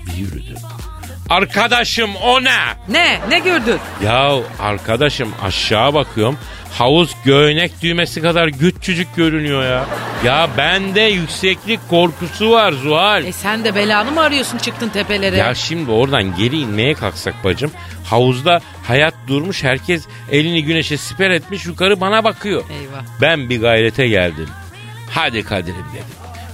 [0.08, 0.58] Bir yürüdüm.
[1.30, 2.58] Arkadaşım o ne?
[2.90, 3.20] Ne?
[3.30, 3.80] Ne gördün?
[4.04, 6.38] Ya arkadaşım aşağı bakıyorum.
[6.78, 9.86] Havuz göğnek düğmesi kadar küçücük görünüyor ya.
[10.26, 13.26] Ya bende yükseklik korkusu var Zuhal.
[13.26, 15.38] E sen de belanı mı arıyorsun çıktın tepelere?
[15.38, 17.72] Ya şimdi oradan geri inmeye kalksak bacım.
[18.06, 22.64] Havuzda hayat durmuş herkes elini güneşe siper etmiş yukarı bana bakıyor.
[22.70, 23.04] Eyvah.
[23.22, 24.50] Ben bir gayrete geldim.
[25.12, 26.06] Hadi Kadir'im dedim.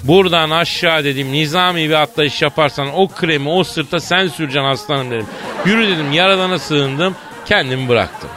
[0.04, 5.28] Buradan aşağı dedim nizami bir atlayış yaparsan o kremi o sırta sen süreceksin aslanım dedim.
[5.66, 8.30] Yürü dedim yaradana sığındım kendimi bıraktım.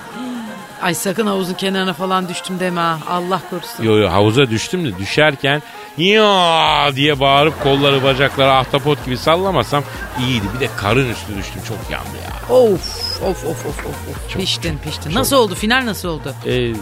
[0.83, 2.99] Ay sakın havuzun kenarına falan düştüm deme ha.
[3.09, 3.85] Allah korusun.
[3.85, 5.63] Yo yo havuza düştüm de düşerken
[5.97, 9.85] ya diye bağırıp kolları bacakları ahtapot gibi sallamasam
[10.21, 10.45] iyiydi.
[10.55, 12.57] Bir de karın üstü düştüm çok yandı ya.
[12.57, 13.87] Of of of of of.
[13.87, 14.37] of.
[14.37, 15.15] piştin piştin.
[15.15, 16.35] Nasıl oldu final nasıl oldu?
[16.47, 16.73] Ee,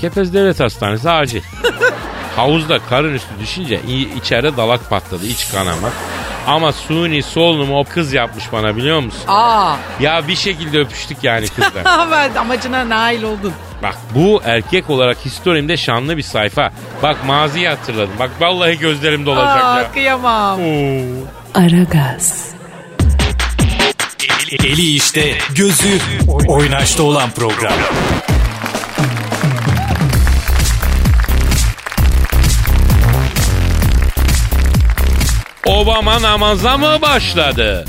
[0.00, 1.42] Kepez Devlet Hastanesi acil.
[2.36, 3.80] Havuzda karın üstü düşünce
[4.16, 5.88] içeride dalak patladı iç kanama.
[6.46, 9.22] Ama suni solunumu o kız yapmış bana biliyor musun?
[9.28, 11.80] Aa Ya bir şekilde öpüştük yani kızla.
[12.00, 13.52] ama amacına nail oldun.
[13.82, 16.72] Bak bu erkek olarak historimde şanlı bir sayfa.
[17.02, 18.14] Bak maziyi hatırladım.
[18.18, 19.92] Bak vallahi gözlerim dolacak Aa ya.
[19.92, 20.60] kıyamam.
[20.60, 21.02] Oo.
[21.54, 22.44] Aragaz,
[24.52, 25.98] Eli, eli işte, gözü
[26.48, 27.72] oynaşta olan program.
[35.94, 37.84] Obama namaza mı başladı?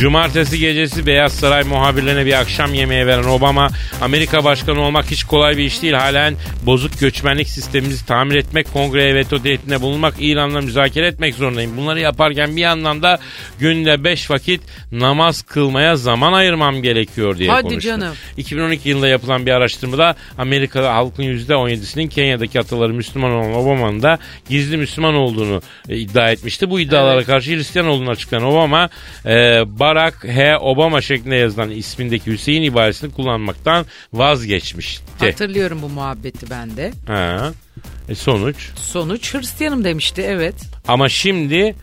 [0.00, 3.68] Cumartesi gecesi Beyaz Saray muhabirlerine bir akşam yemeği veren Obama,
[4.00, 5.94] Amerika başkanı olmak hiç kolay bir iş değil.
[5.94, 6.34] Halen
[6.66, 11.76] bozuk göçmenlik sistemimizi tamir etmek, kongreye veto tehditinde bulunmak, İran'la müzakere etmek zorundayım.
[11.76, 13.18] Bunları yaparken bir yandan da
[13.58, 14.60] günde 5 vakit
[14.92, 17.80] namaz kılmaya zaman ayırmam gerekiyor diye Hadi konuştu.
[17.80, 18.14] canım.
[18.36, 24.76] 2012 yılında yapılan bir araştırmada Amerika'da halkın %17'sinin Kenya'daki ataları Müslüman olan Obama'nın da gizli
[24.76, 26.70] Müslüman olduğunu e, iddia etmişti.
[26.70, 28.88] Bu iddialara karşı Hristiyan olduğunu açıklayan Obama
[29.26, 30.58] e, Barack H.
[30.58, 35.04] Obama şeklinde yazılan ismindeki Hüseyin ibaresini kullanmaktan vazgeçmişti.
[35.18, 36.92] Hatırlıyorum bu muhabbeti ben de.
[37.06, 37.52] Ha.
[38.08, 38.70] E sonuç.
[38.76, 40.54] Sonuç Hristiyanım demişti evet.
[40.88, 41.74] Ama şimdi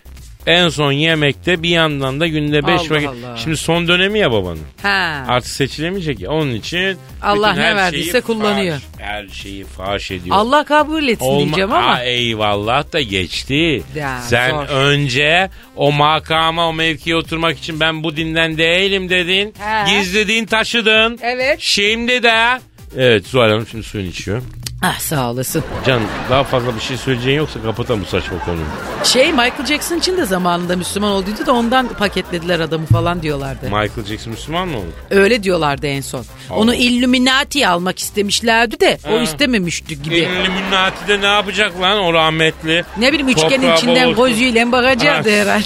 [0.47, 3.07] en son yemekte bir yandan da günde 5 Allah vakit.
[3.09, 3.37] Allah.
[3.37, 4.59] Şimdi son dönemi ya babanın.
[4.81, 5.25] Ha.
[5.27, 6.29] Artık seçilemeyecek ya.
[6.31, 8.75] Onun için Allah ne verdiyse kullanıyor.
[8.77, 10.35] faş- her şeyi faş ediyor.
[10.39, 11.95] Allah kabul etsin Olma- diyeceğim ama.
[11.97, 13.83] Ha, eyvallah da geçti.
[13.95, 14.67] Ya, Sen zor.
[14.67, 19.53] önce o makama o mevkiye oturmak için ben bu dinden değilim dedin.
[19.59, 19.97] He.
[19.97, 21.19] Gizlediğin taşıdın.
[21.21, 21.57] Evet.
[21.59, 22.59] Şimdi de.
[22.97, 24.41] Evet Zuhal Hanım şimdi suyunu içiyor.
[24.81, 25.63] Ah sağ olasın.
[25.85, 28.63] Can daha fazla bir şey söyleyeceğin yoksa kapatalım bu saçma konuyu.
[29.03, 33.65] Şey Michael Jackson için de zamanında Müslüman olduydu da ondan paketlediler adamı falan diyorlardı.
[33.65, 34.85] Michael Jackson Müslüman mı oldu?
[35.09, 36.25] Öyle diyorlardı en son.
[36.49, 39.21] Onu Illuminati'ye almak istemişlerdi de o Ha.
[39.21, 40.15] istememişti gibi.
[40.17, 42.83] Illuminati'de ne yapacak lan o rahmetli?
[42.97, 45.35] Ne bileyim üçgenin Toprağı içinden gözüyle bakacaktı Ha.
[45.41, 45.65] herhalde.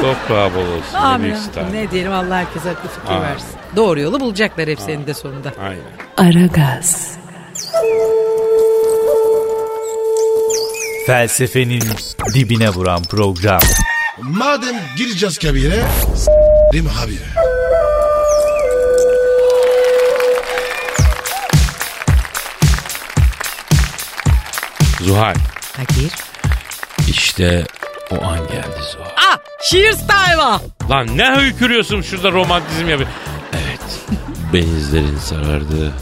[0.00, 0.94] Toprağı bol olsun.
[0.94, 1.34] Ne Amin.
[1.72, 3.48] Ne diyelim Allah herkese akıl fikir versin.
[3.76, 5.52] Doğru yolu bulacaklar hepsinin de sonunda.
[5.62, 5.82] Aynen.
[6.16, 7.12] Aragaz,
[11.06, 11.82] Felsefenin
[12.34, 13.60] dibine vuran program.
[14.22, 15.82] Madem gireceğiz kabire
[16.16, 17.18] s**rim abi.
[25.00, 25.34] Zuhal.
[25.76, 26.12] Kadir.
[27.08, 27.64] İşte
[28.10, 29.10] o an geldi Zuhal.
[29.16, 29.38] Ah
[29.70, 30.60] şiir style'a.
[30.90, 33.10] Lan ne hükürüyorsun şurada romantizm yapıyor.
[33.52, 34.00] Evet.
[34.52, 35.92] Benizlerin sarardığı,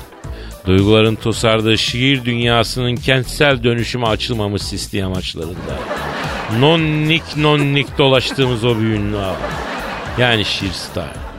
[0.67, 5.79] duyguların tosardığı şiir dünyasının kentsel dönüşüme açılmamış sisli amaçlarında.
[6.59, 9.37] Nonnik nonnik dolaştığımız o büyünlü ağ.
[10.19, 11.31] Yani şiir style.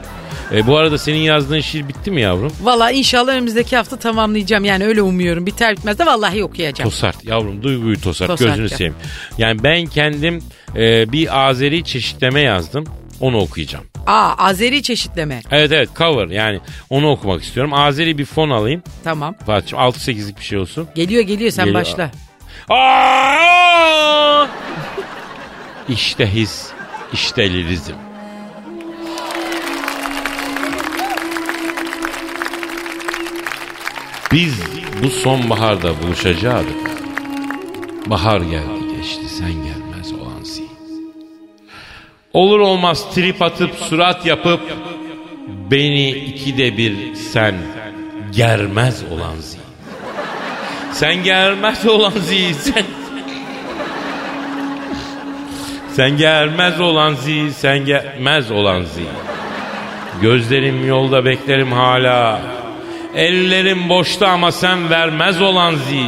[0.52, 2.52] E, bu arada senin yazdığın şiir bitti mi yavrum?
[2.62, 4.64] Valla inşallah önümüzdeki hafta tamamlayacağım.
[4.64, 5.46] Yani öyle umuyorum.
[5.46, 6.90] Biter bitmez de vallahi okuyacağım.
[6.90, 8.94] Tosart yavrum duyguyu tosart, Tosart gözünü seveyim.
[9.38, 10.42] Yani ben kendim
[10.76, 12.84] e, bir Azeri çeşitleme yazdım.
[13.20, 13.84] Onu okuyacağım.
[14.06, 15.40] Aa Azeri çeşitleme.
[15.50, 16.60] Evet evet cover yani
[16.90, 17.74] onu okumak istiyorum.
[17.74, 18.82] Azeri bir fon alayım.
[19.04, 19.34] Tamam.
[19.46, 20.88] Fatih'im 6-8'lik bir şey olsun.
[20.94, 21.80] Geliyor geliyor sen Geliyor.
[21.84, 22.10] başla.
[22.70, 24.46] Aa!
[25.88, 26.66] İşte his,
[27.12, 27.92] işte lirizm.
[34.32, 34.54] Biz
[35.02, 36.76] bu sonbaharda buluşacaktık.
[38.06, 39.81] Bahar geldi geçti sen olansi.
[42.34, 44.60] Olur olmaz trip atıp surat yapıp
[45.70, 47.54] beni ikide bir sen
[48.32, 49.58] germez olan zi.
[50.92, 52.84] Sen gelmez olan zi sen.
[55.92, 59.04] Sen gelmez olan zi sen gelmez olan zi.
[60.22, 62.40] Gözlerim yolda beklerim hala.
[63.14, 66.02] Ellerim boşta ama sen vermez olan zi.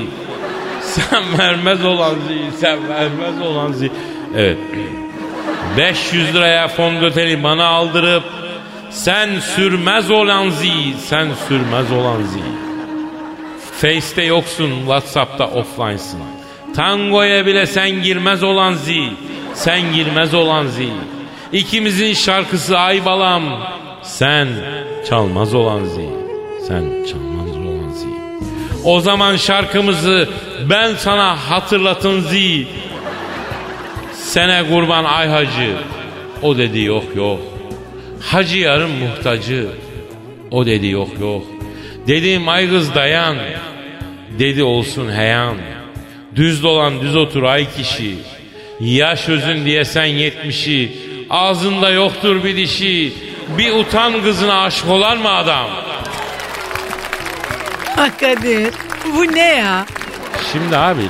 [0.82, 2.58] Sen vermez olan zi.
[2.60, 3.90] Sen vermez olan zi.
[4.36, 4.58] Evet.
[5.76, 8.22] 500 liraya fondöteni bana aldırıp
[8.90, 10.72] sen sürmez olan zi.
[10.98, 12.40] Sen sürmez olan zi.
[13.80, 16.20] Face'te yoksun, Whatsapp'ta offline'sın.
[16.76, 19.02] Tangoya bile sen girmez olan zi.
[19.54, 20.88] Sen girmez olan zi.
[21.52, 23.42] İkimizin şarkısı ay balam.
[24.02, 24.48] Sen
[25.08, 26.08] çalmaz olan zi.
[26.68, 28.06] Sen çalmaz olan zi.
[28.84, 30.28] O zaman şarkımızı
[30.70, 32.66] ben sana hatırlatın zi.
[34.34, 35.76] Sene kurban ay hacı.
[36.42, 37.40] O dedi yok yok.
[38.20, 39.68] Hacı yarın muhtacı.
[40.50, 41.42] O dedi yok yok.
[42.06, 43.36] Dedim ay kız dayan.
[44.38, 45.56] Dedi olsun heyan.
[46.36, 48.14] Düz dolan düz otur ay kişi.
[48.80, 50.92] Yaş özün diye sen yetmişi.
[51.30, 53.12] Ağzında yoktur bir dişi.
[53.58, 55.70] Bir utan kızına aşık olar mı adam?
[57.96, 58.70] Ha Kadir
[59.16, 59.86] bu ne ya?
[60.52, 61.02] Şimdi abi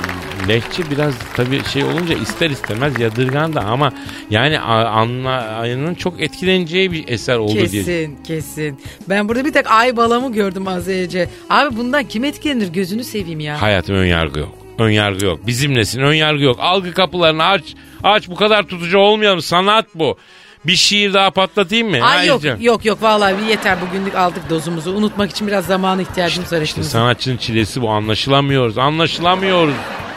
[0.47, 3.91] lehçe biraz tabii şey olunca ister istemez yadırgan da ama
[4.29, 7.65] yani a- anlayanın çok etkileneceği bir eser oldu diye.
[7.65, 8.79] Kesin kesin.
[9.09, 11.29] Ben burada bir tek ay balamı gördüm az önce.
[11.49, 13.61] Abi bundan kim etkilenir gözünü seveyim ya.
[13.61, 14.55] Hayatım ön yargı yok.
[14.79, 15.47] Ön yargı yok.
[15.47, 16.57] Bizimlesin ön yargı yok.
[16.59, 17.63] Algı kapılarını aç.
[18.03, 19.41] Aç bu kadar tutucu olmayalım.
[19.41, 20.17] Sanat bu.
[20.65, 21.97] Bir şiir daha patlatayım mı?
[22.03, 24.91] Ay yok yok yok vallahi yeter bugünlük aldık dozumuzu.
[24.91, 27.89] Unutmak için biraz zamana ihtiyacımız var İşte sanatçının çilesi bu.
[27.89, 28.77] Anlaşılamıyoruz.
[28.77, 29.73] Anlaşılamıyoruz.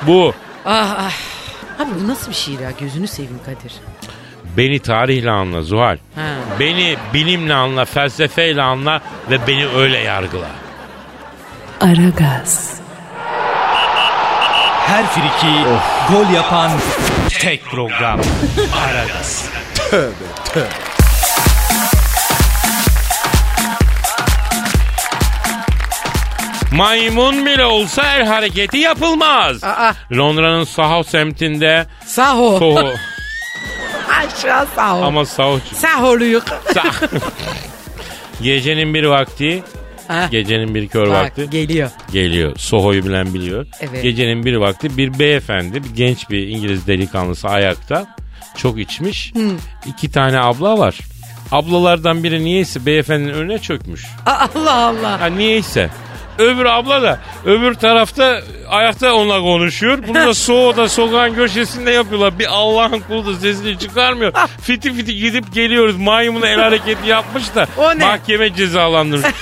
[0.06, 0.34] Bu.
[0.66, 1.12] Ah ah.
[1.82, 3.72] Abi bu nasıl bir şiir ya gözünü seveyim Kadir.
[4.56, 5.98] Beni tarihle anla Zuhal.
[6.14, 6.22] Ha.
[6.60, 10.48] Beni bilimle anla, felsefeyle anla ve beni öyle yargıla.
[11.80, 12.74] Aragaz,
[14.86, 15.64] Her friki
[16.10, 16.70] gol yapan
[17.40, 18.20] tek program.
[18.88, 19.50] Aragaz.
[26.72, 29.64] Maymun bile olsa el hareketi yapılmaz.
[29.64, 29.92] Aa.
[30.12, 32.58] Londra'nın Soho semtinde Saho.
[32.58, 32.88] Soho
[34.10, 35.02] Aşağı saho.
[35.04, 36.44] ama Soho Saholuyuk.
[36.48, 37.08] Sa-
[38.42, 39.62] Gecenin bir vakti
[40.08, 40.28] Ha.
[40.30, 41.90] Gecenin bir kör Bak vakti geliyor.
[42.12, 42.56] geliyor.
[42.56, 43.66] Soho'yu bilen biliyor.
[43.80, 44.02] Evet.
[44.02, 48.06] Gecenin bir vakti bir beyefendi, bir genç bir İngiliz delikanlısı ayakta.
[48.56, 49.32] Çok içmiş.
[49.86, 50.98] İki tane abla var.
[51.52, 54.06] Ablalardan biri niyeyse beyefendinin önüne çökmüş.
[54.26, 55.20] Allah Allah.
[55.20, 55.90] Ha niyeyse.
[56.38, 59.98] Öbür abla da öbür tarafta ayakta onunla konuşuyor.
[60.08, 62.38] Bunu da Soğu'da sokağın köşesinde yapıyorlar.
[62.38, 64.32] Bir Allah'ın kulu da sesini çıkarmıyor.
[64.62, 65.96] fiti fiti gidip geliyoruz.
[65.96, 68.04] Maymuna el hareketi yapmış da O ne?
[68.06, 69.26] mahkeme cezalandırmış.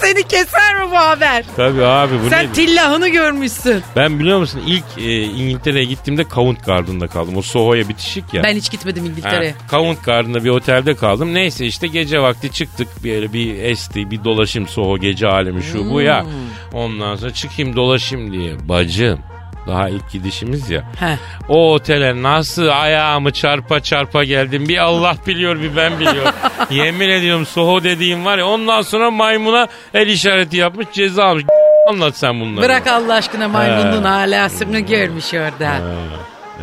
[0.00, 1.44] Seni keser mi bu haber?
[1.56, 2.52] Tabii abi bu Sen ne?
[2.52, 3.82] tillahını görmüşsün.
[3.96, 7.36] Ben biliyor musun ilk e, İngiltere'ye gittiğimde Covent Garden'da kaldım.
[7.36, 8.42] O Soho'ya bitişik ya.
[8.42, 9.50] Ben hiç gitmedim İngiltere'ye.
[9.50, 11.34] Ha, Covent Garden'da bir otelde kaldım.
[11.34, 12.88] Neyse işte gece vakti çıktık.
[13.04, 16.22] Bir, bir esti, bir dolaşım Soho gece alemi şu bu ya.
[16.24, 16.30] Hmm.
[16.72, 18.68] Ondan sonra çıkayım dolaşayım diye.
[18.68, 19.18] Bacım
[19.68, 20.80] daha ilk gidişimiz ya.
[21.00, 21.16] Heh.
[21.48, 24.68] O otele nasıl ayağımı çarpa çarpa geldim.
[24.68, 26.34] Bir Allah biliyor bir ben biliyorum.
[26.70, 31.44] Yemin ediyorum Soho dediğim var ya ondan sonra maymuna el işareti yapmış ceza almış.
[31.90, 32.64] Anlat sen bunları.
[32.64, 34.08] Bırak Allah aşkına maymunun He.
[34.08, 35.70] alasını görmüş orada.
[35.70, 35.80] Ha,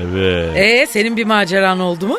[0.02, 0.58] Evet.
[0.58, 2.18] Ee senin bir maceran oldu mu?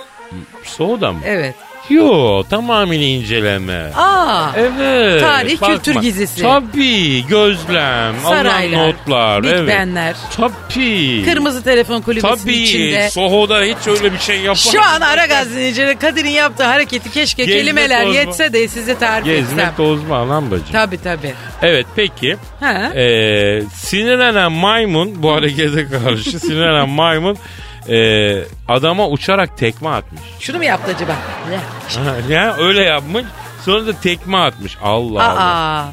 [0.64, 1.18] Soho'da mı?
[1.24, 1.54] Evet.
[1.90, 3.90] Yo tamamıyla inceleme.
[3.96, 4.50] Aa.
[4.56, 5.20] Evet.
[5.20, 6.42] Tarih, kültür gizlisi.
[6.42, 9.42] Tabii gözlem, alınan Saraylar, notlar.
[9.42, 9.68] Big evet.
[9.68, 11.24] Ben'ler, Tabii.
[11.24, 12.52] kırmızı telefon kulübesinin Tabii.
[12.52, 13.10] içinde.
[13.10, 14.56] Soho'da hiç öyle bir şey yapamam.
[14.72, 18.16] Şu an ara gazetecileri Kadir'in yaptığı hareketi keşke Gezmek kelimeler olmaz.
[18.16, 19.44] yetse de size tarif etsem.
[19.46, 20.66] Gezmek tozma lan bacım.
[20.72, 21.34] Tabii tabii.
[21.62, 22.36] Evet peki.
[22.60, 22.92] Ha?
[22.94, 27.36] Ee, sinirlenen maymun bu harekete karşı sinirlenen maymun
[27.88, 30.20] e, adama uçarak tekme atmış.
[30.40, 31.16] Şunu mu yaptı acaba?
[32.28, 32.34] Ne?
[32.34, 33.24] Ya öyle yapmış.
[33.64, 34.76] Sonra da tekme atmış.
[34.82, 35.40] Allah Allah.
[35.40, 35.92] Aa.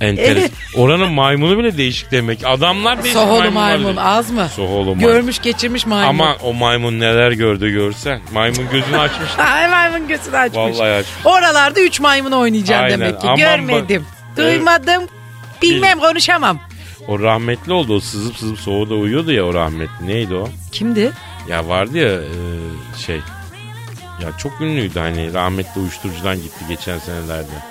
[0.00, 0.38] Enteres.
[0.38, 0.50] Evet.
[0.76, 2.40] Oranın maymunu bile değişik demek.
[2.44, 3.96] Adamlar değişik Soholu maymun değil.
[4.00, 4.48] az mı?
[4.56, 5.00] Soholu maymun.
[5.00, 6.08] Görmüş geçirmiş maymun.
[6.08, 8.20] Ama o maymun neler gördü görsen.
[8.32, 9.28] Maymun gözünü açmış.
[9.38, 10.56] Ay maymun gözünü açmış.
[10.58, 11.26] Vallahi açmış.
[11.26, 13.00] Oralarda üç maymun oynayacağım Aynen.
[13.00, 13.26] demek ki.
[13.26, 14.06] Aman Görmedim.
[14.30, 15.02] bak- Duymadım.
[15.62, 16.60] Bilmem konuşamam.
[17.08, 17.94] O rahmetli oldu.
[17.94, 20.06] O sızıp sızıp soğuda uyuyordu ya o rahmetli.
[20.06, 20.48] Neydi o?
[20.72, 21.12] Kimdi?
[21.48, 22.32] Ya vardı ya e,
[22.98, 23.20] şey.
[24.22, 27.62] Ya çok ünlüydü hani rahmetli uyuşturucudan gitti geçen senelerde.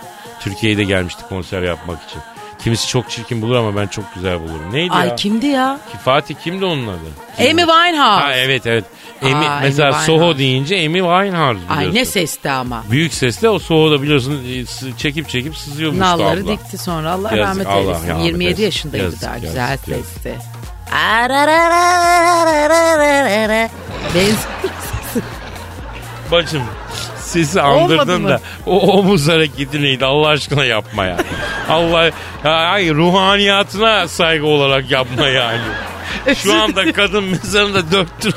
[0.41, 2.21] Türkiye'ye de gelmişti konser yapmak için.
[2.65, 4.73] Kimisi çok çirkin bulur ama ben çok güzel bulurum.
[4.73, 5.15] Neydi Ay ya?
[5.15, 5.80] kimdi ya?
[5.91, 6.97] Ki Fatih kimdi onun adı?
[7.39, 8.21] Amy Winehouse.
[8.23, 8.86] Ha evet evet.
[9.23, 11.78] Amy, Aa, mesela Amy Soho deyince Amy Winehouse biliyorsun.
[11.78, 12.84] Ay ne sesti ama.
[12.91, 14.65] Büyük sesle o Soho'da biliyorsun e,
[14.97, 16.51] çekip çekip sızıyormuş Nalları abla.
[16.51, 18.08] dikti sonra Allah Yazık, rahmet Allah eylesin.
[18.10, 18.63] rahmet 27 eylesin.
[18.63, 19.86] yaşındaydı Yazık, daha yazık, güzel yazık.
[19.86, 20.38] sesti.
[24.15, 24.49] Benziyor.
[26.32, 26.62] Bacım
[27.25, 28.29] sesi Olmadı andırdın mı?
[28.29, 31.17] da o omuz hareketi neydi Allah aşkına yapma ya.
[31.69, 32.03] Allah
[32.43, 35.61] ya, ay ruhaniyatına saygı olarak yapma yani.
[36.38, 38.31] Şu anda kadın mezarında dört tur,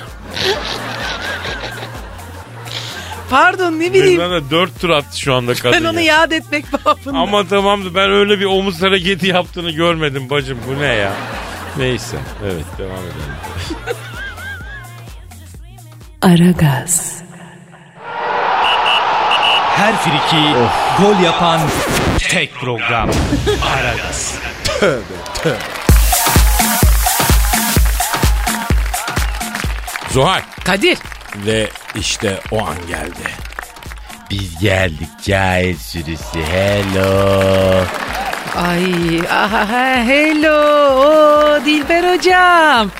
[3.30, 4.18] Pardon ne bileyim.
[4.20, 5.72] mezarında dört tur attı şu anda kadın.
[5.84, 6.16] Ben onu ya.
[6.16, 7.18] yad etmek babında.
[7.18, 11.12] Ama tamamdı ben öyle bir omuz hareketi yaptığını görmedim bacım bu ne ya.
[11.76, 13.96] Neyse evet devam edelim.
[16.22, 17.17] Aragaz,
[19.78, 20.44] Her friki
[21.02, 21.60] gol yapan
[22.18, 23.10] tek program.
[23.74, 24.34] Aragaz.
[30.10, 30.98] Zuhal Kadir.
[31.46, 33.28] Ve işte o an geldi.
[34.30, 36.42] Biz geldik cahil sürüsü.
[36.52, 37.84] Hello.
[38.56, 40.58] Ay aha, hello
[40.98, 42.90] Oo, Dilber hocam.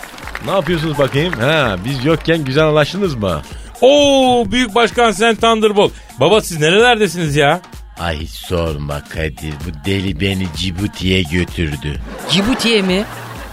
[0.45, 1.33] Ne yapıyorsunuz bakayım?
[1.41, 3.43] Ha, biz yokken güzel anlaştınız mı?
[3.81, 5.93] Oo Büyük Başkan Sen Thunderbolt.
[6.21, 7.61] Baba siz nerelerdesiniz ya?
[7.99, 9.55] Ay sorma Kadir.
[9.67, 12.01] Bu deli beni Cibuti'ye götürdü.
[12.31, 13.05] Cibuti'ye mi?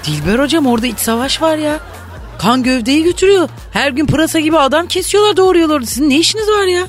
[0.08, 1.80] Dilber hocam orada iç savaş var ya.
[2.40, 3.50] Kan gövdeyi götürüyor.
[3.74, 5.82] Her gün pırasa gibi adam kesiyorlar doğruyorlar.
[5.82, 6.84] Sizin ne işiniz var ya?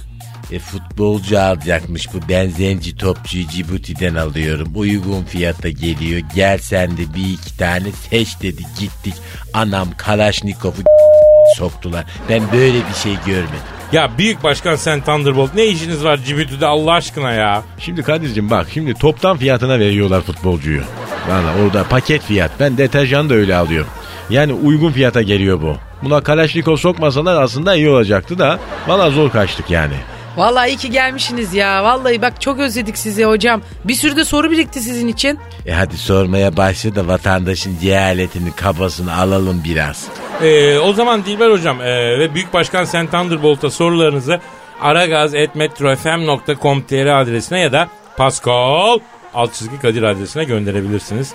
[0.53, 2.19] E futbolcu alacakmış bu.
[2.29, 4.73] Ben zenci topçuyu Cibuti'den alıyorum.
[4.75, 6.21] Uygun fiyata geliyor.
[6.35, 8.63] Gel sen de bir iki tane seç dedi.
[8.81, 9.15] Gittik.
[9.55, 10.83] Anam Kalaşnikov'u
[11.57, 12.05] soktular.
[12.29, 13.67] Ben böyle bir şey görmedim.
[13.93, 17.63] Ya Büyük Başkan Sen Thunderbolt ne işiniz var Cibuti'de Allah aşkına ya?
[17.79, 20.83] Şimdi Kadir'cim bak şimdi toptan fiyatına veriyorlar futbolcuyu.
[21.29, 22.51] Valla orada paket fiyat.
[22.61, 23.91] Ben deterjan da öyle alıyorum.
[24.31, 25.77] Yani uygun fiyata geliyor bu.
[26.03, 29.95] Buna Kalaşnikov sokmasalar aslında iyi olacaktı da valla zor kaçtık yani.
[30.37, 31.85] Vallahi iyi ki gelmişsiniz ya.
[31.85, 33.63] Vallahi bak çok özledik sizi hocam.
[33.85, 35.39] Bir sürü de soru birikti sizin için.
[35.67, 40.07] E hadi sormaya başla da vatandaşın cehaletini kafasını alalım biraz.
[40.43, 44.41] Ee, o zaman Dilber Hocam e, ve Büyük Başkan Sen Thunderbolt'a sorularınızı
[44.81, 48.99] aragaz.metrofm.com.tr adresine ya da Pascal
[49.35, 51.35] alt çizgi Kadir adresine gönderebilirsiniz.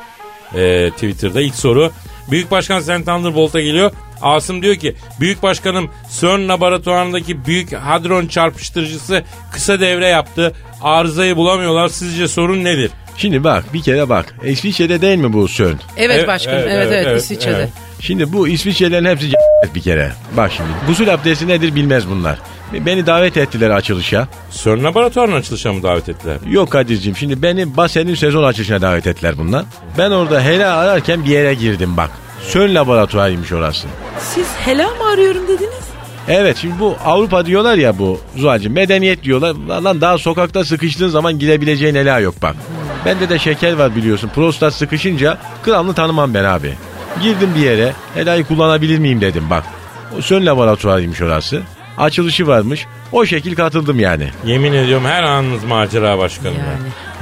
[0.55, 1.91] Ee, Twitter'da ilk soru.
[2.31, 3.91] Büyük Başkan Sen Thunderbolt'a geliyor.
[4.21, 10.53] Asım diyor ki Büyük Başkanım CERN laboratuvarındaki büyük hadron çarpıştırıcısı kısa devre yaptı.
[10.81, 11.87] Arızayı bulamıyorlar.
[11.87, 12.91] Sizce sorun nedir?
[13.17, 14.35] Şimdi bak bir kere bak.
[14.43, 15.75] İsviçre'de değil mi bu CERN?
[15.97, 16.59] Evet, başkanım.
[16.59, 17.55] evet, Evet evet, evet, İsviçre'de.
[17.57, 17.69] evet.
[17.99, 19.35] Şimdi bu İsviçrelerin hepsi c-
[19.75, 20.11] bir kere.
[20.37, 22.39] Bak şimdi gusül abdesti nedir bilmez bunlar.
[22.73, 24.27] Beni davet ettiler açılışa.
[24.51, 26.37] CERN laboratuvarının açılışına mı davet ettiler?
[26.49, 29.65] Yok Kadir'cim şimdi beni Basen'in sezon açılışına davet ettiler bunlar.
[29.97, 32.09] Ben orada helal ararken bir yere girdim bak.
[32.53, 33.87] CERN laboratuvarıymış orası.
[34.19, 35.90] Siz helal mı arıyorum dediniz?
[36.27, 39.55] Evet şimdi bu Avrupa diyorlar ya bu Zuhal'cığım medeniyet diyorlar.
[39.83, 42.55] Lan daha sokakta sıkıştığın zaman girebileceğin ela yok bak.
[43.05, 44.31] Bende de şeker var biliyorsun.
[44.35, 46.73] Prostat sıkışınca kralını tanımam ben abi.
[47.21, 49.63] Girdim bir yere helayı kullanabilir miyim dedim bak.
[50.17, 51.61] O sön laboratuvarıymış orası.
[51.97, 52.85] Açılışı varmış.
[53.11, 54.29] O şekil katıldım yani.
[54.45, 56.55] Yemin ediyorum her anınız macera başkanım.
[56.57, 56.63] ya.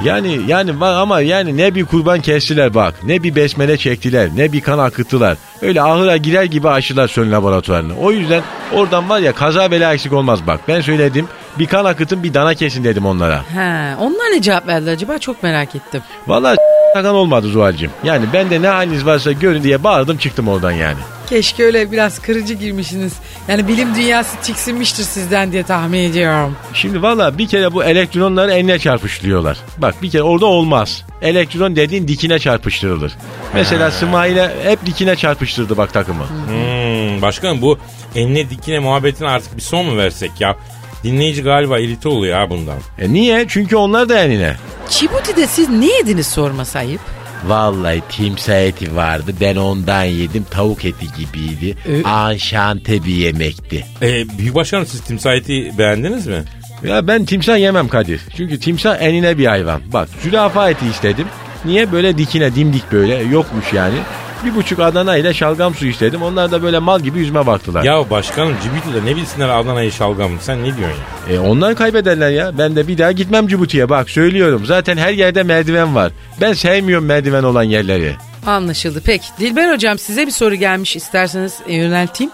[0.04, 0.32] Yani.
[0.32, 2.94] Yani yani ama yani ne bir kurban kestiler bak.
[3.04, 4.30] Ne bir besmele çektiler.
[4.36, 5.38] Ne bir kan akıttılar.
[5.62, 7.98] Öyle ahıra girer gibi aşılar sön laboratuvarını.
[7.98, 8.42] O yüzden
[8.74, 10.60] oradan var ya kaza bela eksik olmaz bak.
[10.68, 11.28] Ben söyledim
[11.60, 13.42] bir kan akıtın bir dana kesin dedim onlara.
[13.54, 16.02] He, onlar ne cevap verdi acaba çok merak ettim.
[16.28, 16.58] Vallahi
[16.94, 17.92] kan olmadı Zuhal'cığım.
[18.04, 20.98] Yani ben de ne haliniz varsa görün diye bağırdım çıktım oradan yani.
[21.30, 23.14] Keşke öyle biraz kırıcı girmişsiniz.
[23.48, 26.56] Yani bilim dünyası tiksinmiştir sizden diye tahmin ediyorum.
[26.74, 29.58] Şimdi valla bir kere bu elektronları eline çarpıştırıyorlar.
[29.78, 31.06] Bak bir kere orada olmaz.
[31.22, 33.14] Elektron dediğin dikine çarpıştırılır.
[33.54, 36.24] Mesela Smail'e hep dikine çarpıştırdı bak takımı.
[36.24, 37.78] Hmm, başkanım bu
[38.16, 40.56] enine dikine muhabbetine artık bir son mu versek ya?
[41.04, 42.78] Dinleyici galiba irite oluyor ha bundan.
[43.00, 43.46] E niye?
[43.48, 44.56] Çünkü onlar da enine.
[44.90, 47.02] Çibuti'de siz ne yediniz sorma sayıp?
[47.46, 49.32] Vallahi timsah eti vardı.
[49.42, 50.46] Ben ondan yedim.
[50.52, 51.76] Tavuk eti gibiydi.
[51.88, 52.04] Ee?
[52.04, 53.86] Anşante bir yemekti.
[54.02, 56.44] Ee, Büyük Başkanım siz timsah eti beğendiniz mi?
[56.84, 58.22] Ya ben timsah yemem Kadir.
[58.38, 59.82] Çünkü timsah enine bir hayvan.
[59.94, 61.28] Bak zürafa eti istedim.
[61.66, 63.96] Niye böyle dikine dimdik böyle yokmuş yani.
[64.46, 66.24] Bir buçuk Adana ile şalgam su istedim.
[66.24, 67.84] Onlar da böyle mal gibi yüzme baktılar.
[67.84, 70.98] Ya başkanım Cibuti'de ne bilsinler Adana'yı şalgamı sen ne diyorsun
[71.30, 71.36] ya?
[71.36, 72.58] E onlar kaybederler ya.
[72.58, 74.66] Ben de bir daha gitmem Cibuti'ye bak söylüyorum.
[74.66, 76.12] Zaten her yerde merdiven var.
[76.42, 78.16] Ben sevmiyorum merdiven olan yerleri.
[78.46, 79.02] Anlaşıldı.
[79.06, 82.32] Peki Dilber hocam size bir soru gelmiş isterseniz e, yönelteyim.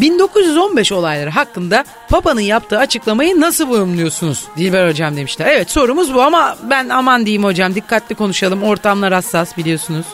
[0.00, 4.44] 1915 olayları hakkında Papa'nın yaptığı açıklamayı nasıl yorumluyorsunuz?
[4.56, 5.46] Dilber hocam demişler.
[5.46, 8.62] Evet sorumuz bu ama ben aman diyeyim hocam dikkatli konuşalım.
[8.62, 10.06] Ortamlar hassas biliyorsunuz.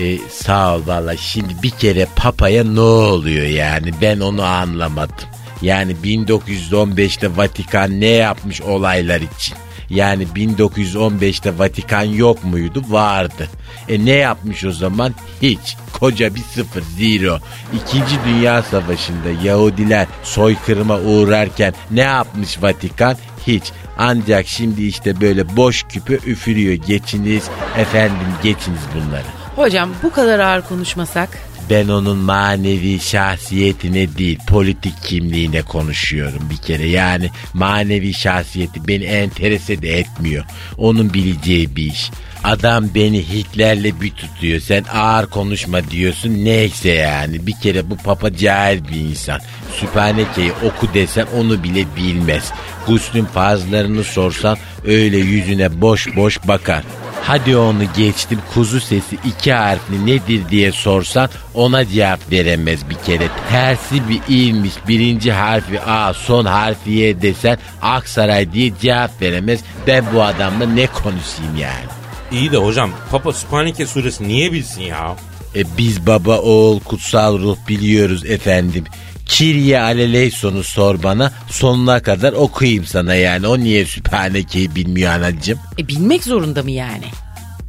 [0.00, 1.16] Ee, sağ ol valla.
[1.16, 3.90] Şimdi bir kere papaya ne oluyor yani?
[4.00, 5.14] Ben onu anlamadım.
[5.62, 9.56] Yani 1915'te Vatikan ne yapmış olaylar için?
[9.90, 12.82] Yani 1915'te Vatikan yok muydu?
[12.88, 13.48] Vardı.
[13.88, 15.14] E ne yapmış o zaman?
[15.42, 15.76] Hiç.
[15.92, 17.38] Koca bir sıfır, zero.
[17.74, 23.16] İkinci Dünya Savaşı'nda Yahudiler soykırıma uğrarken ne yapmış Vatikan?
[23.46, 23.72] Hiç.
[23.98, 26.74] Ancak şimdi işte böyle boş küpe üfürüyor.
[26.74, 27.44] Geçiniz
[27.76, 29.26] efendim geçiniz bunları.
[29.56, 31.49] Hocam bu kadar ağır konuşmasak.
[31.70, 36.88] Ben onun manevi şahsiyetine değil politik kimliğine konuşuyorum bir kere.
[36.88, 40.44] Yani manevi şahsiyeti beni enterese de etmiyor.
[40.78, 42.10] Onun bileceği bir iş.
[42.44, 44.60] Adam beni Hitler'le bir tutuyor.
[44.60, 46.44] Sen ağır konuşma diyorsun.
[46.44, 47.46] Neyse yani.
[47.46, 49.40] Bir kere bu papa cahil bir insan.
[49.80, 52.52] Sübhaneke'yi oku desen onu bile bilmez.
[52.86, 56.82] Guslün fazlarını sorsan öyle yüzüne boş boş bakar.
[57.22, 63.28] Hadi onu geçtim kuzu sesi iki harfli nedir diye sorsan ona cevap veremez bir kere.
[63.50, 69.60] Tersi bir ilmiş birinci harfi A son harfi Y desen Aksaray diye cevap veremez.
[69.86, 71.86] Ben bu adamla ne konuşayım yani.
[72.32, 75.16] İyi de hocam Papa Spanike suresi niye bilsin ya?
[75.56, 78.84] E biz baba oğul kutsal ruh biliyoruz efendim.
[79.30, 83.46] Kirye aleleysonu sor bana sonuna kadar okuyayım sana yani.
[83.46, 85.58] O niye Sübhaneke'yi bilmiyor anacığım?
[85.78, 87.04] E bilmek zorunda mı yani?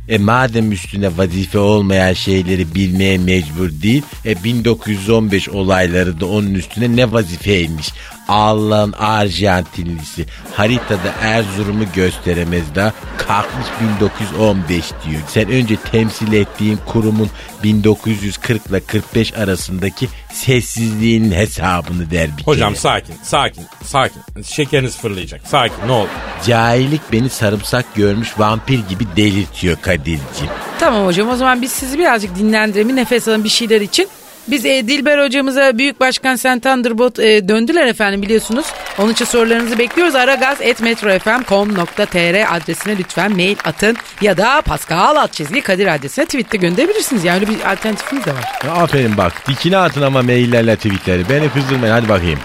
[0.09, 6.95] E madem üstüne vazife olmayan şeyleri bilmeye mecbur değil, e 1915 olayları da onun üstüne
[6.95, 7.89] ne vazifeymiş.
[8.27, 13.67] Allah'ın Arjantinlisi haritada Erzurum'u gösteremez daha kalkmış
[13.99, 15.21] 1915 diyor.
[15.27, 17.29] Sen önce temsil ettiğin kurumun
[17.63, 22.79] 1940 ile 45 arasındaki sessizliğinin hesabını der bir Hocam kere.
[22.81, 24.21] sakin sakin sakin.
[24.43, 25.41] Şekeriniz fırlayacak.
[25.47, 26.07] Sakin ne olur.
[26.47, 30.51] Cahillik beni sarımsak görmüş vampir gibi delirtiyor Kadir'ciğim.
[30.79, 34.07] Tamam hocam o zaman biz sizi birazcık dinlendirelim nefes alın bir şeyler için.
[34.51, 38.65] Biz e, Dilber hocamıza Büyük Başkan Sen Thunderbolt e, döndüler efendim biliyorsunuz.
[38.99, 40.15] Onun için sorularınızı bekliyoruz.
[40.15, 43.97] aragaz.metrofm.com.tr adresine lütfen mail atın.
[44.21, 47.23] Ya da Pascal alt çizgi Kadir adresine tweette gönderebilirsiniz.
[47.23, 48.43] Yani öyle bir alternatifimiz de var.
[48.65, 51.29] Ya aferin bak dikine atın ama maillerle tweetleri.
[51.29, 52.39] Beni kızdırmayın hadi bakayım.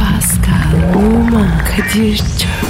[0.00, 2.69] Pascal, Oman, Kadir çok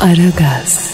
[0.00, 0.89] Aragaz.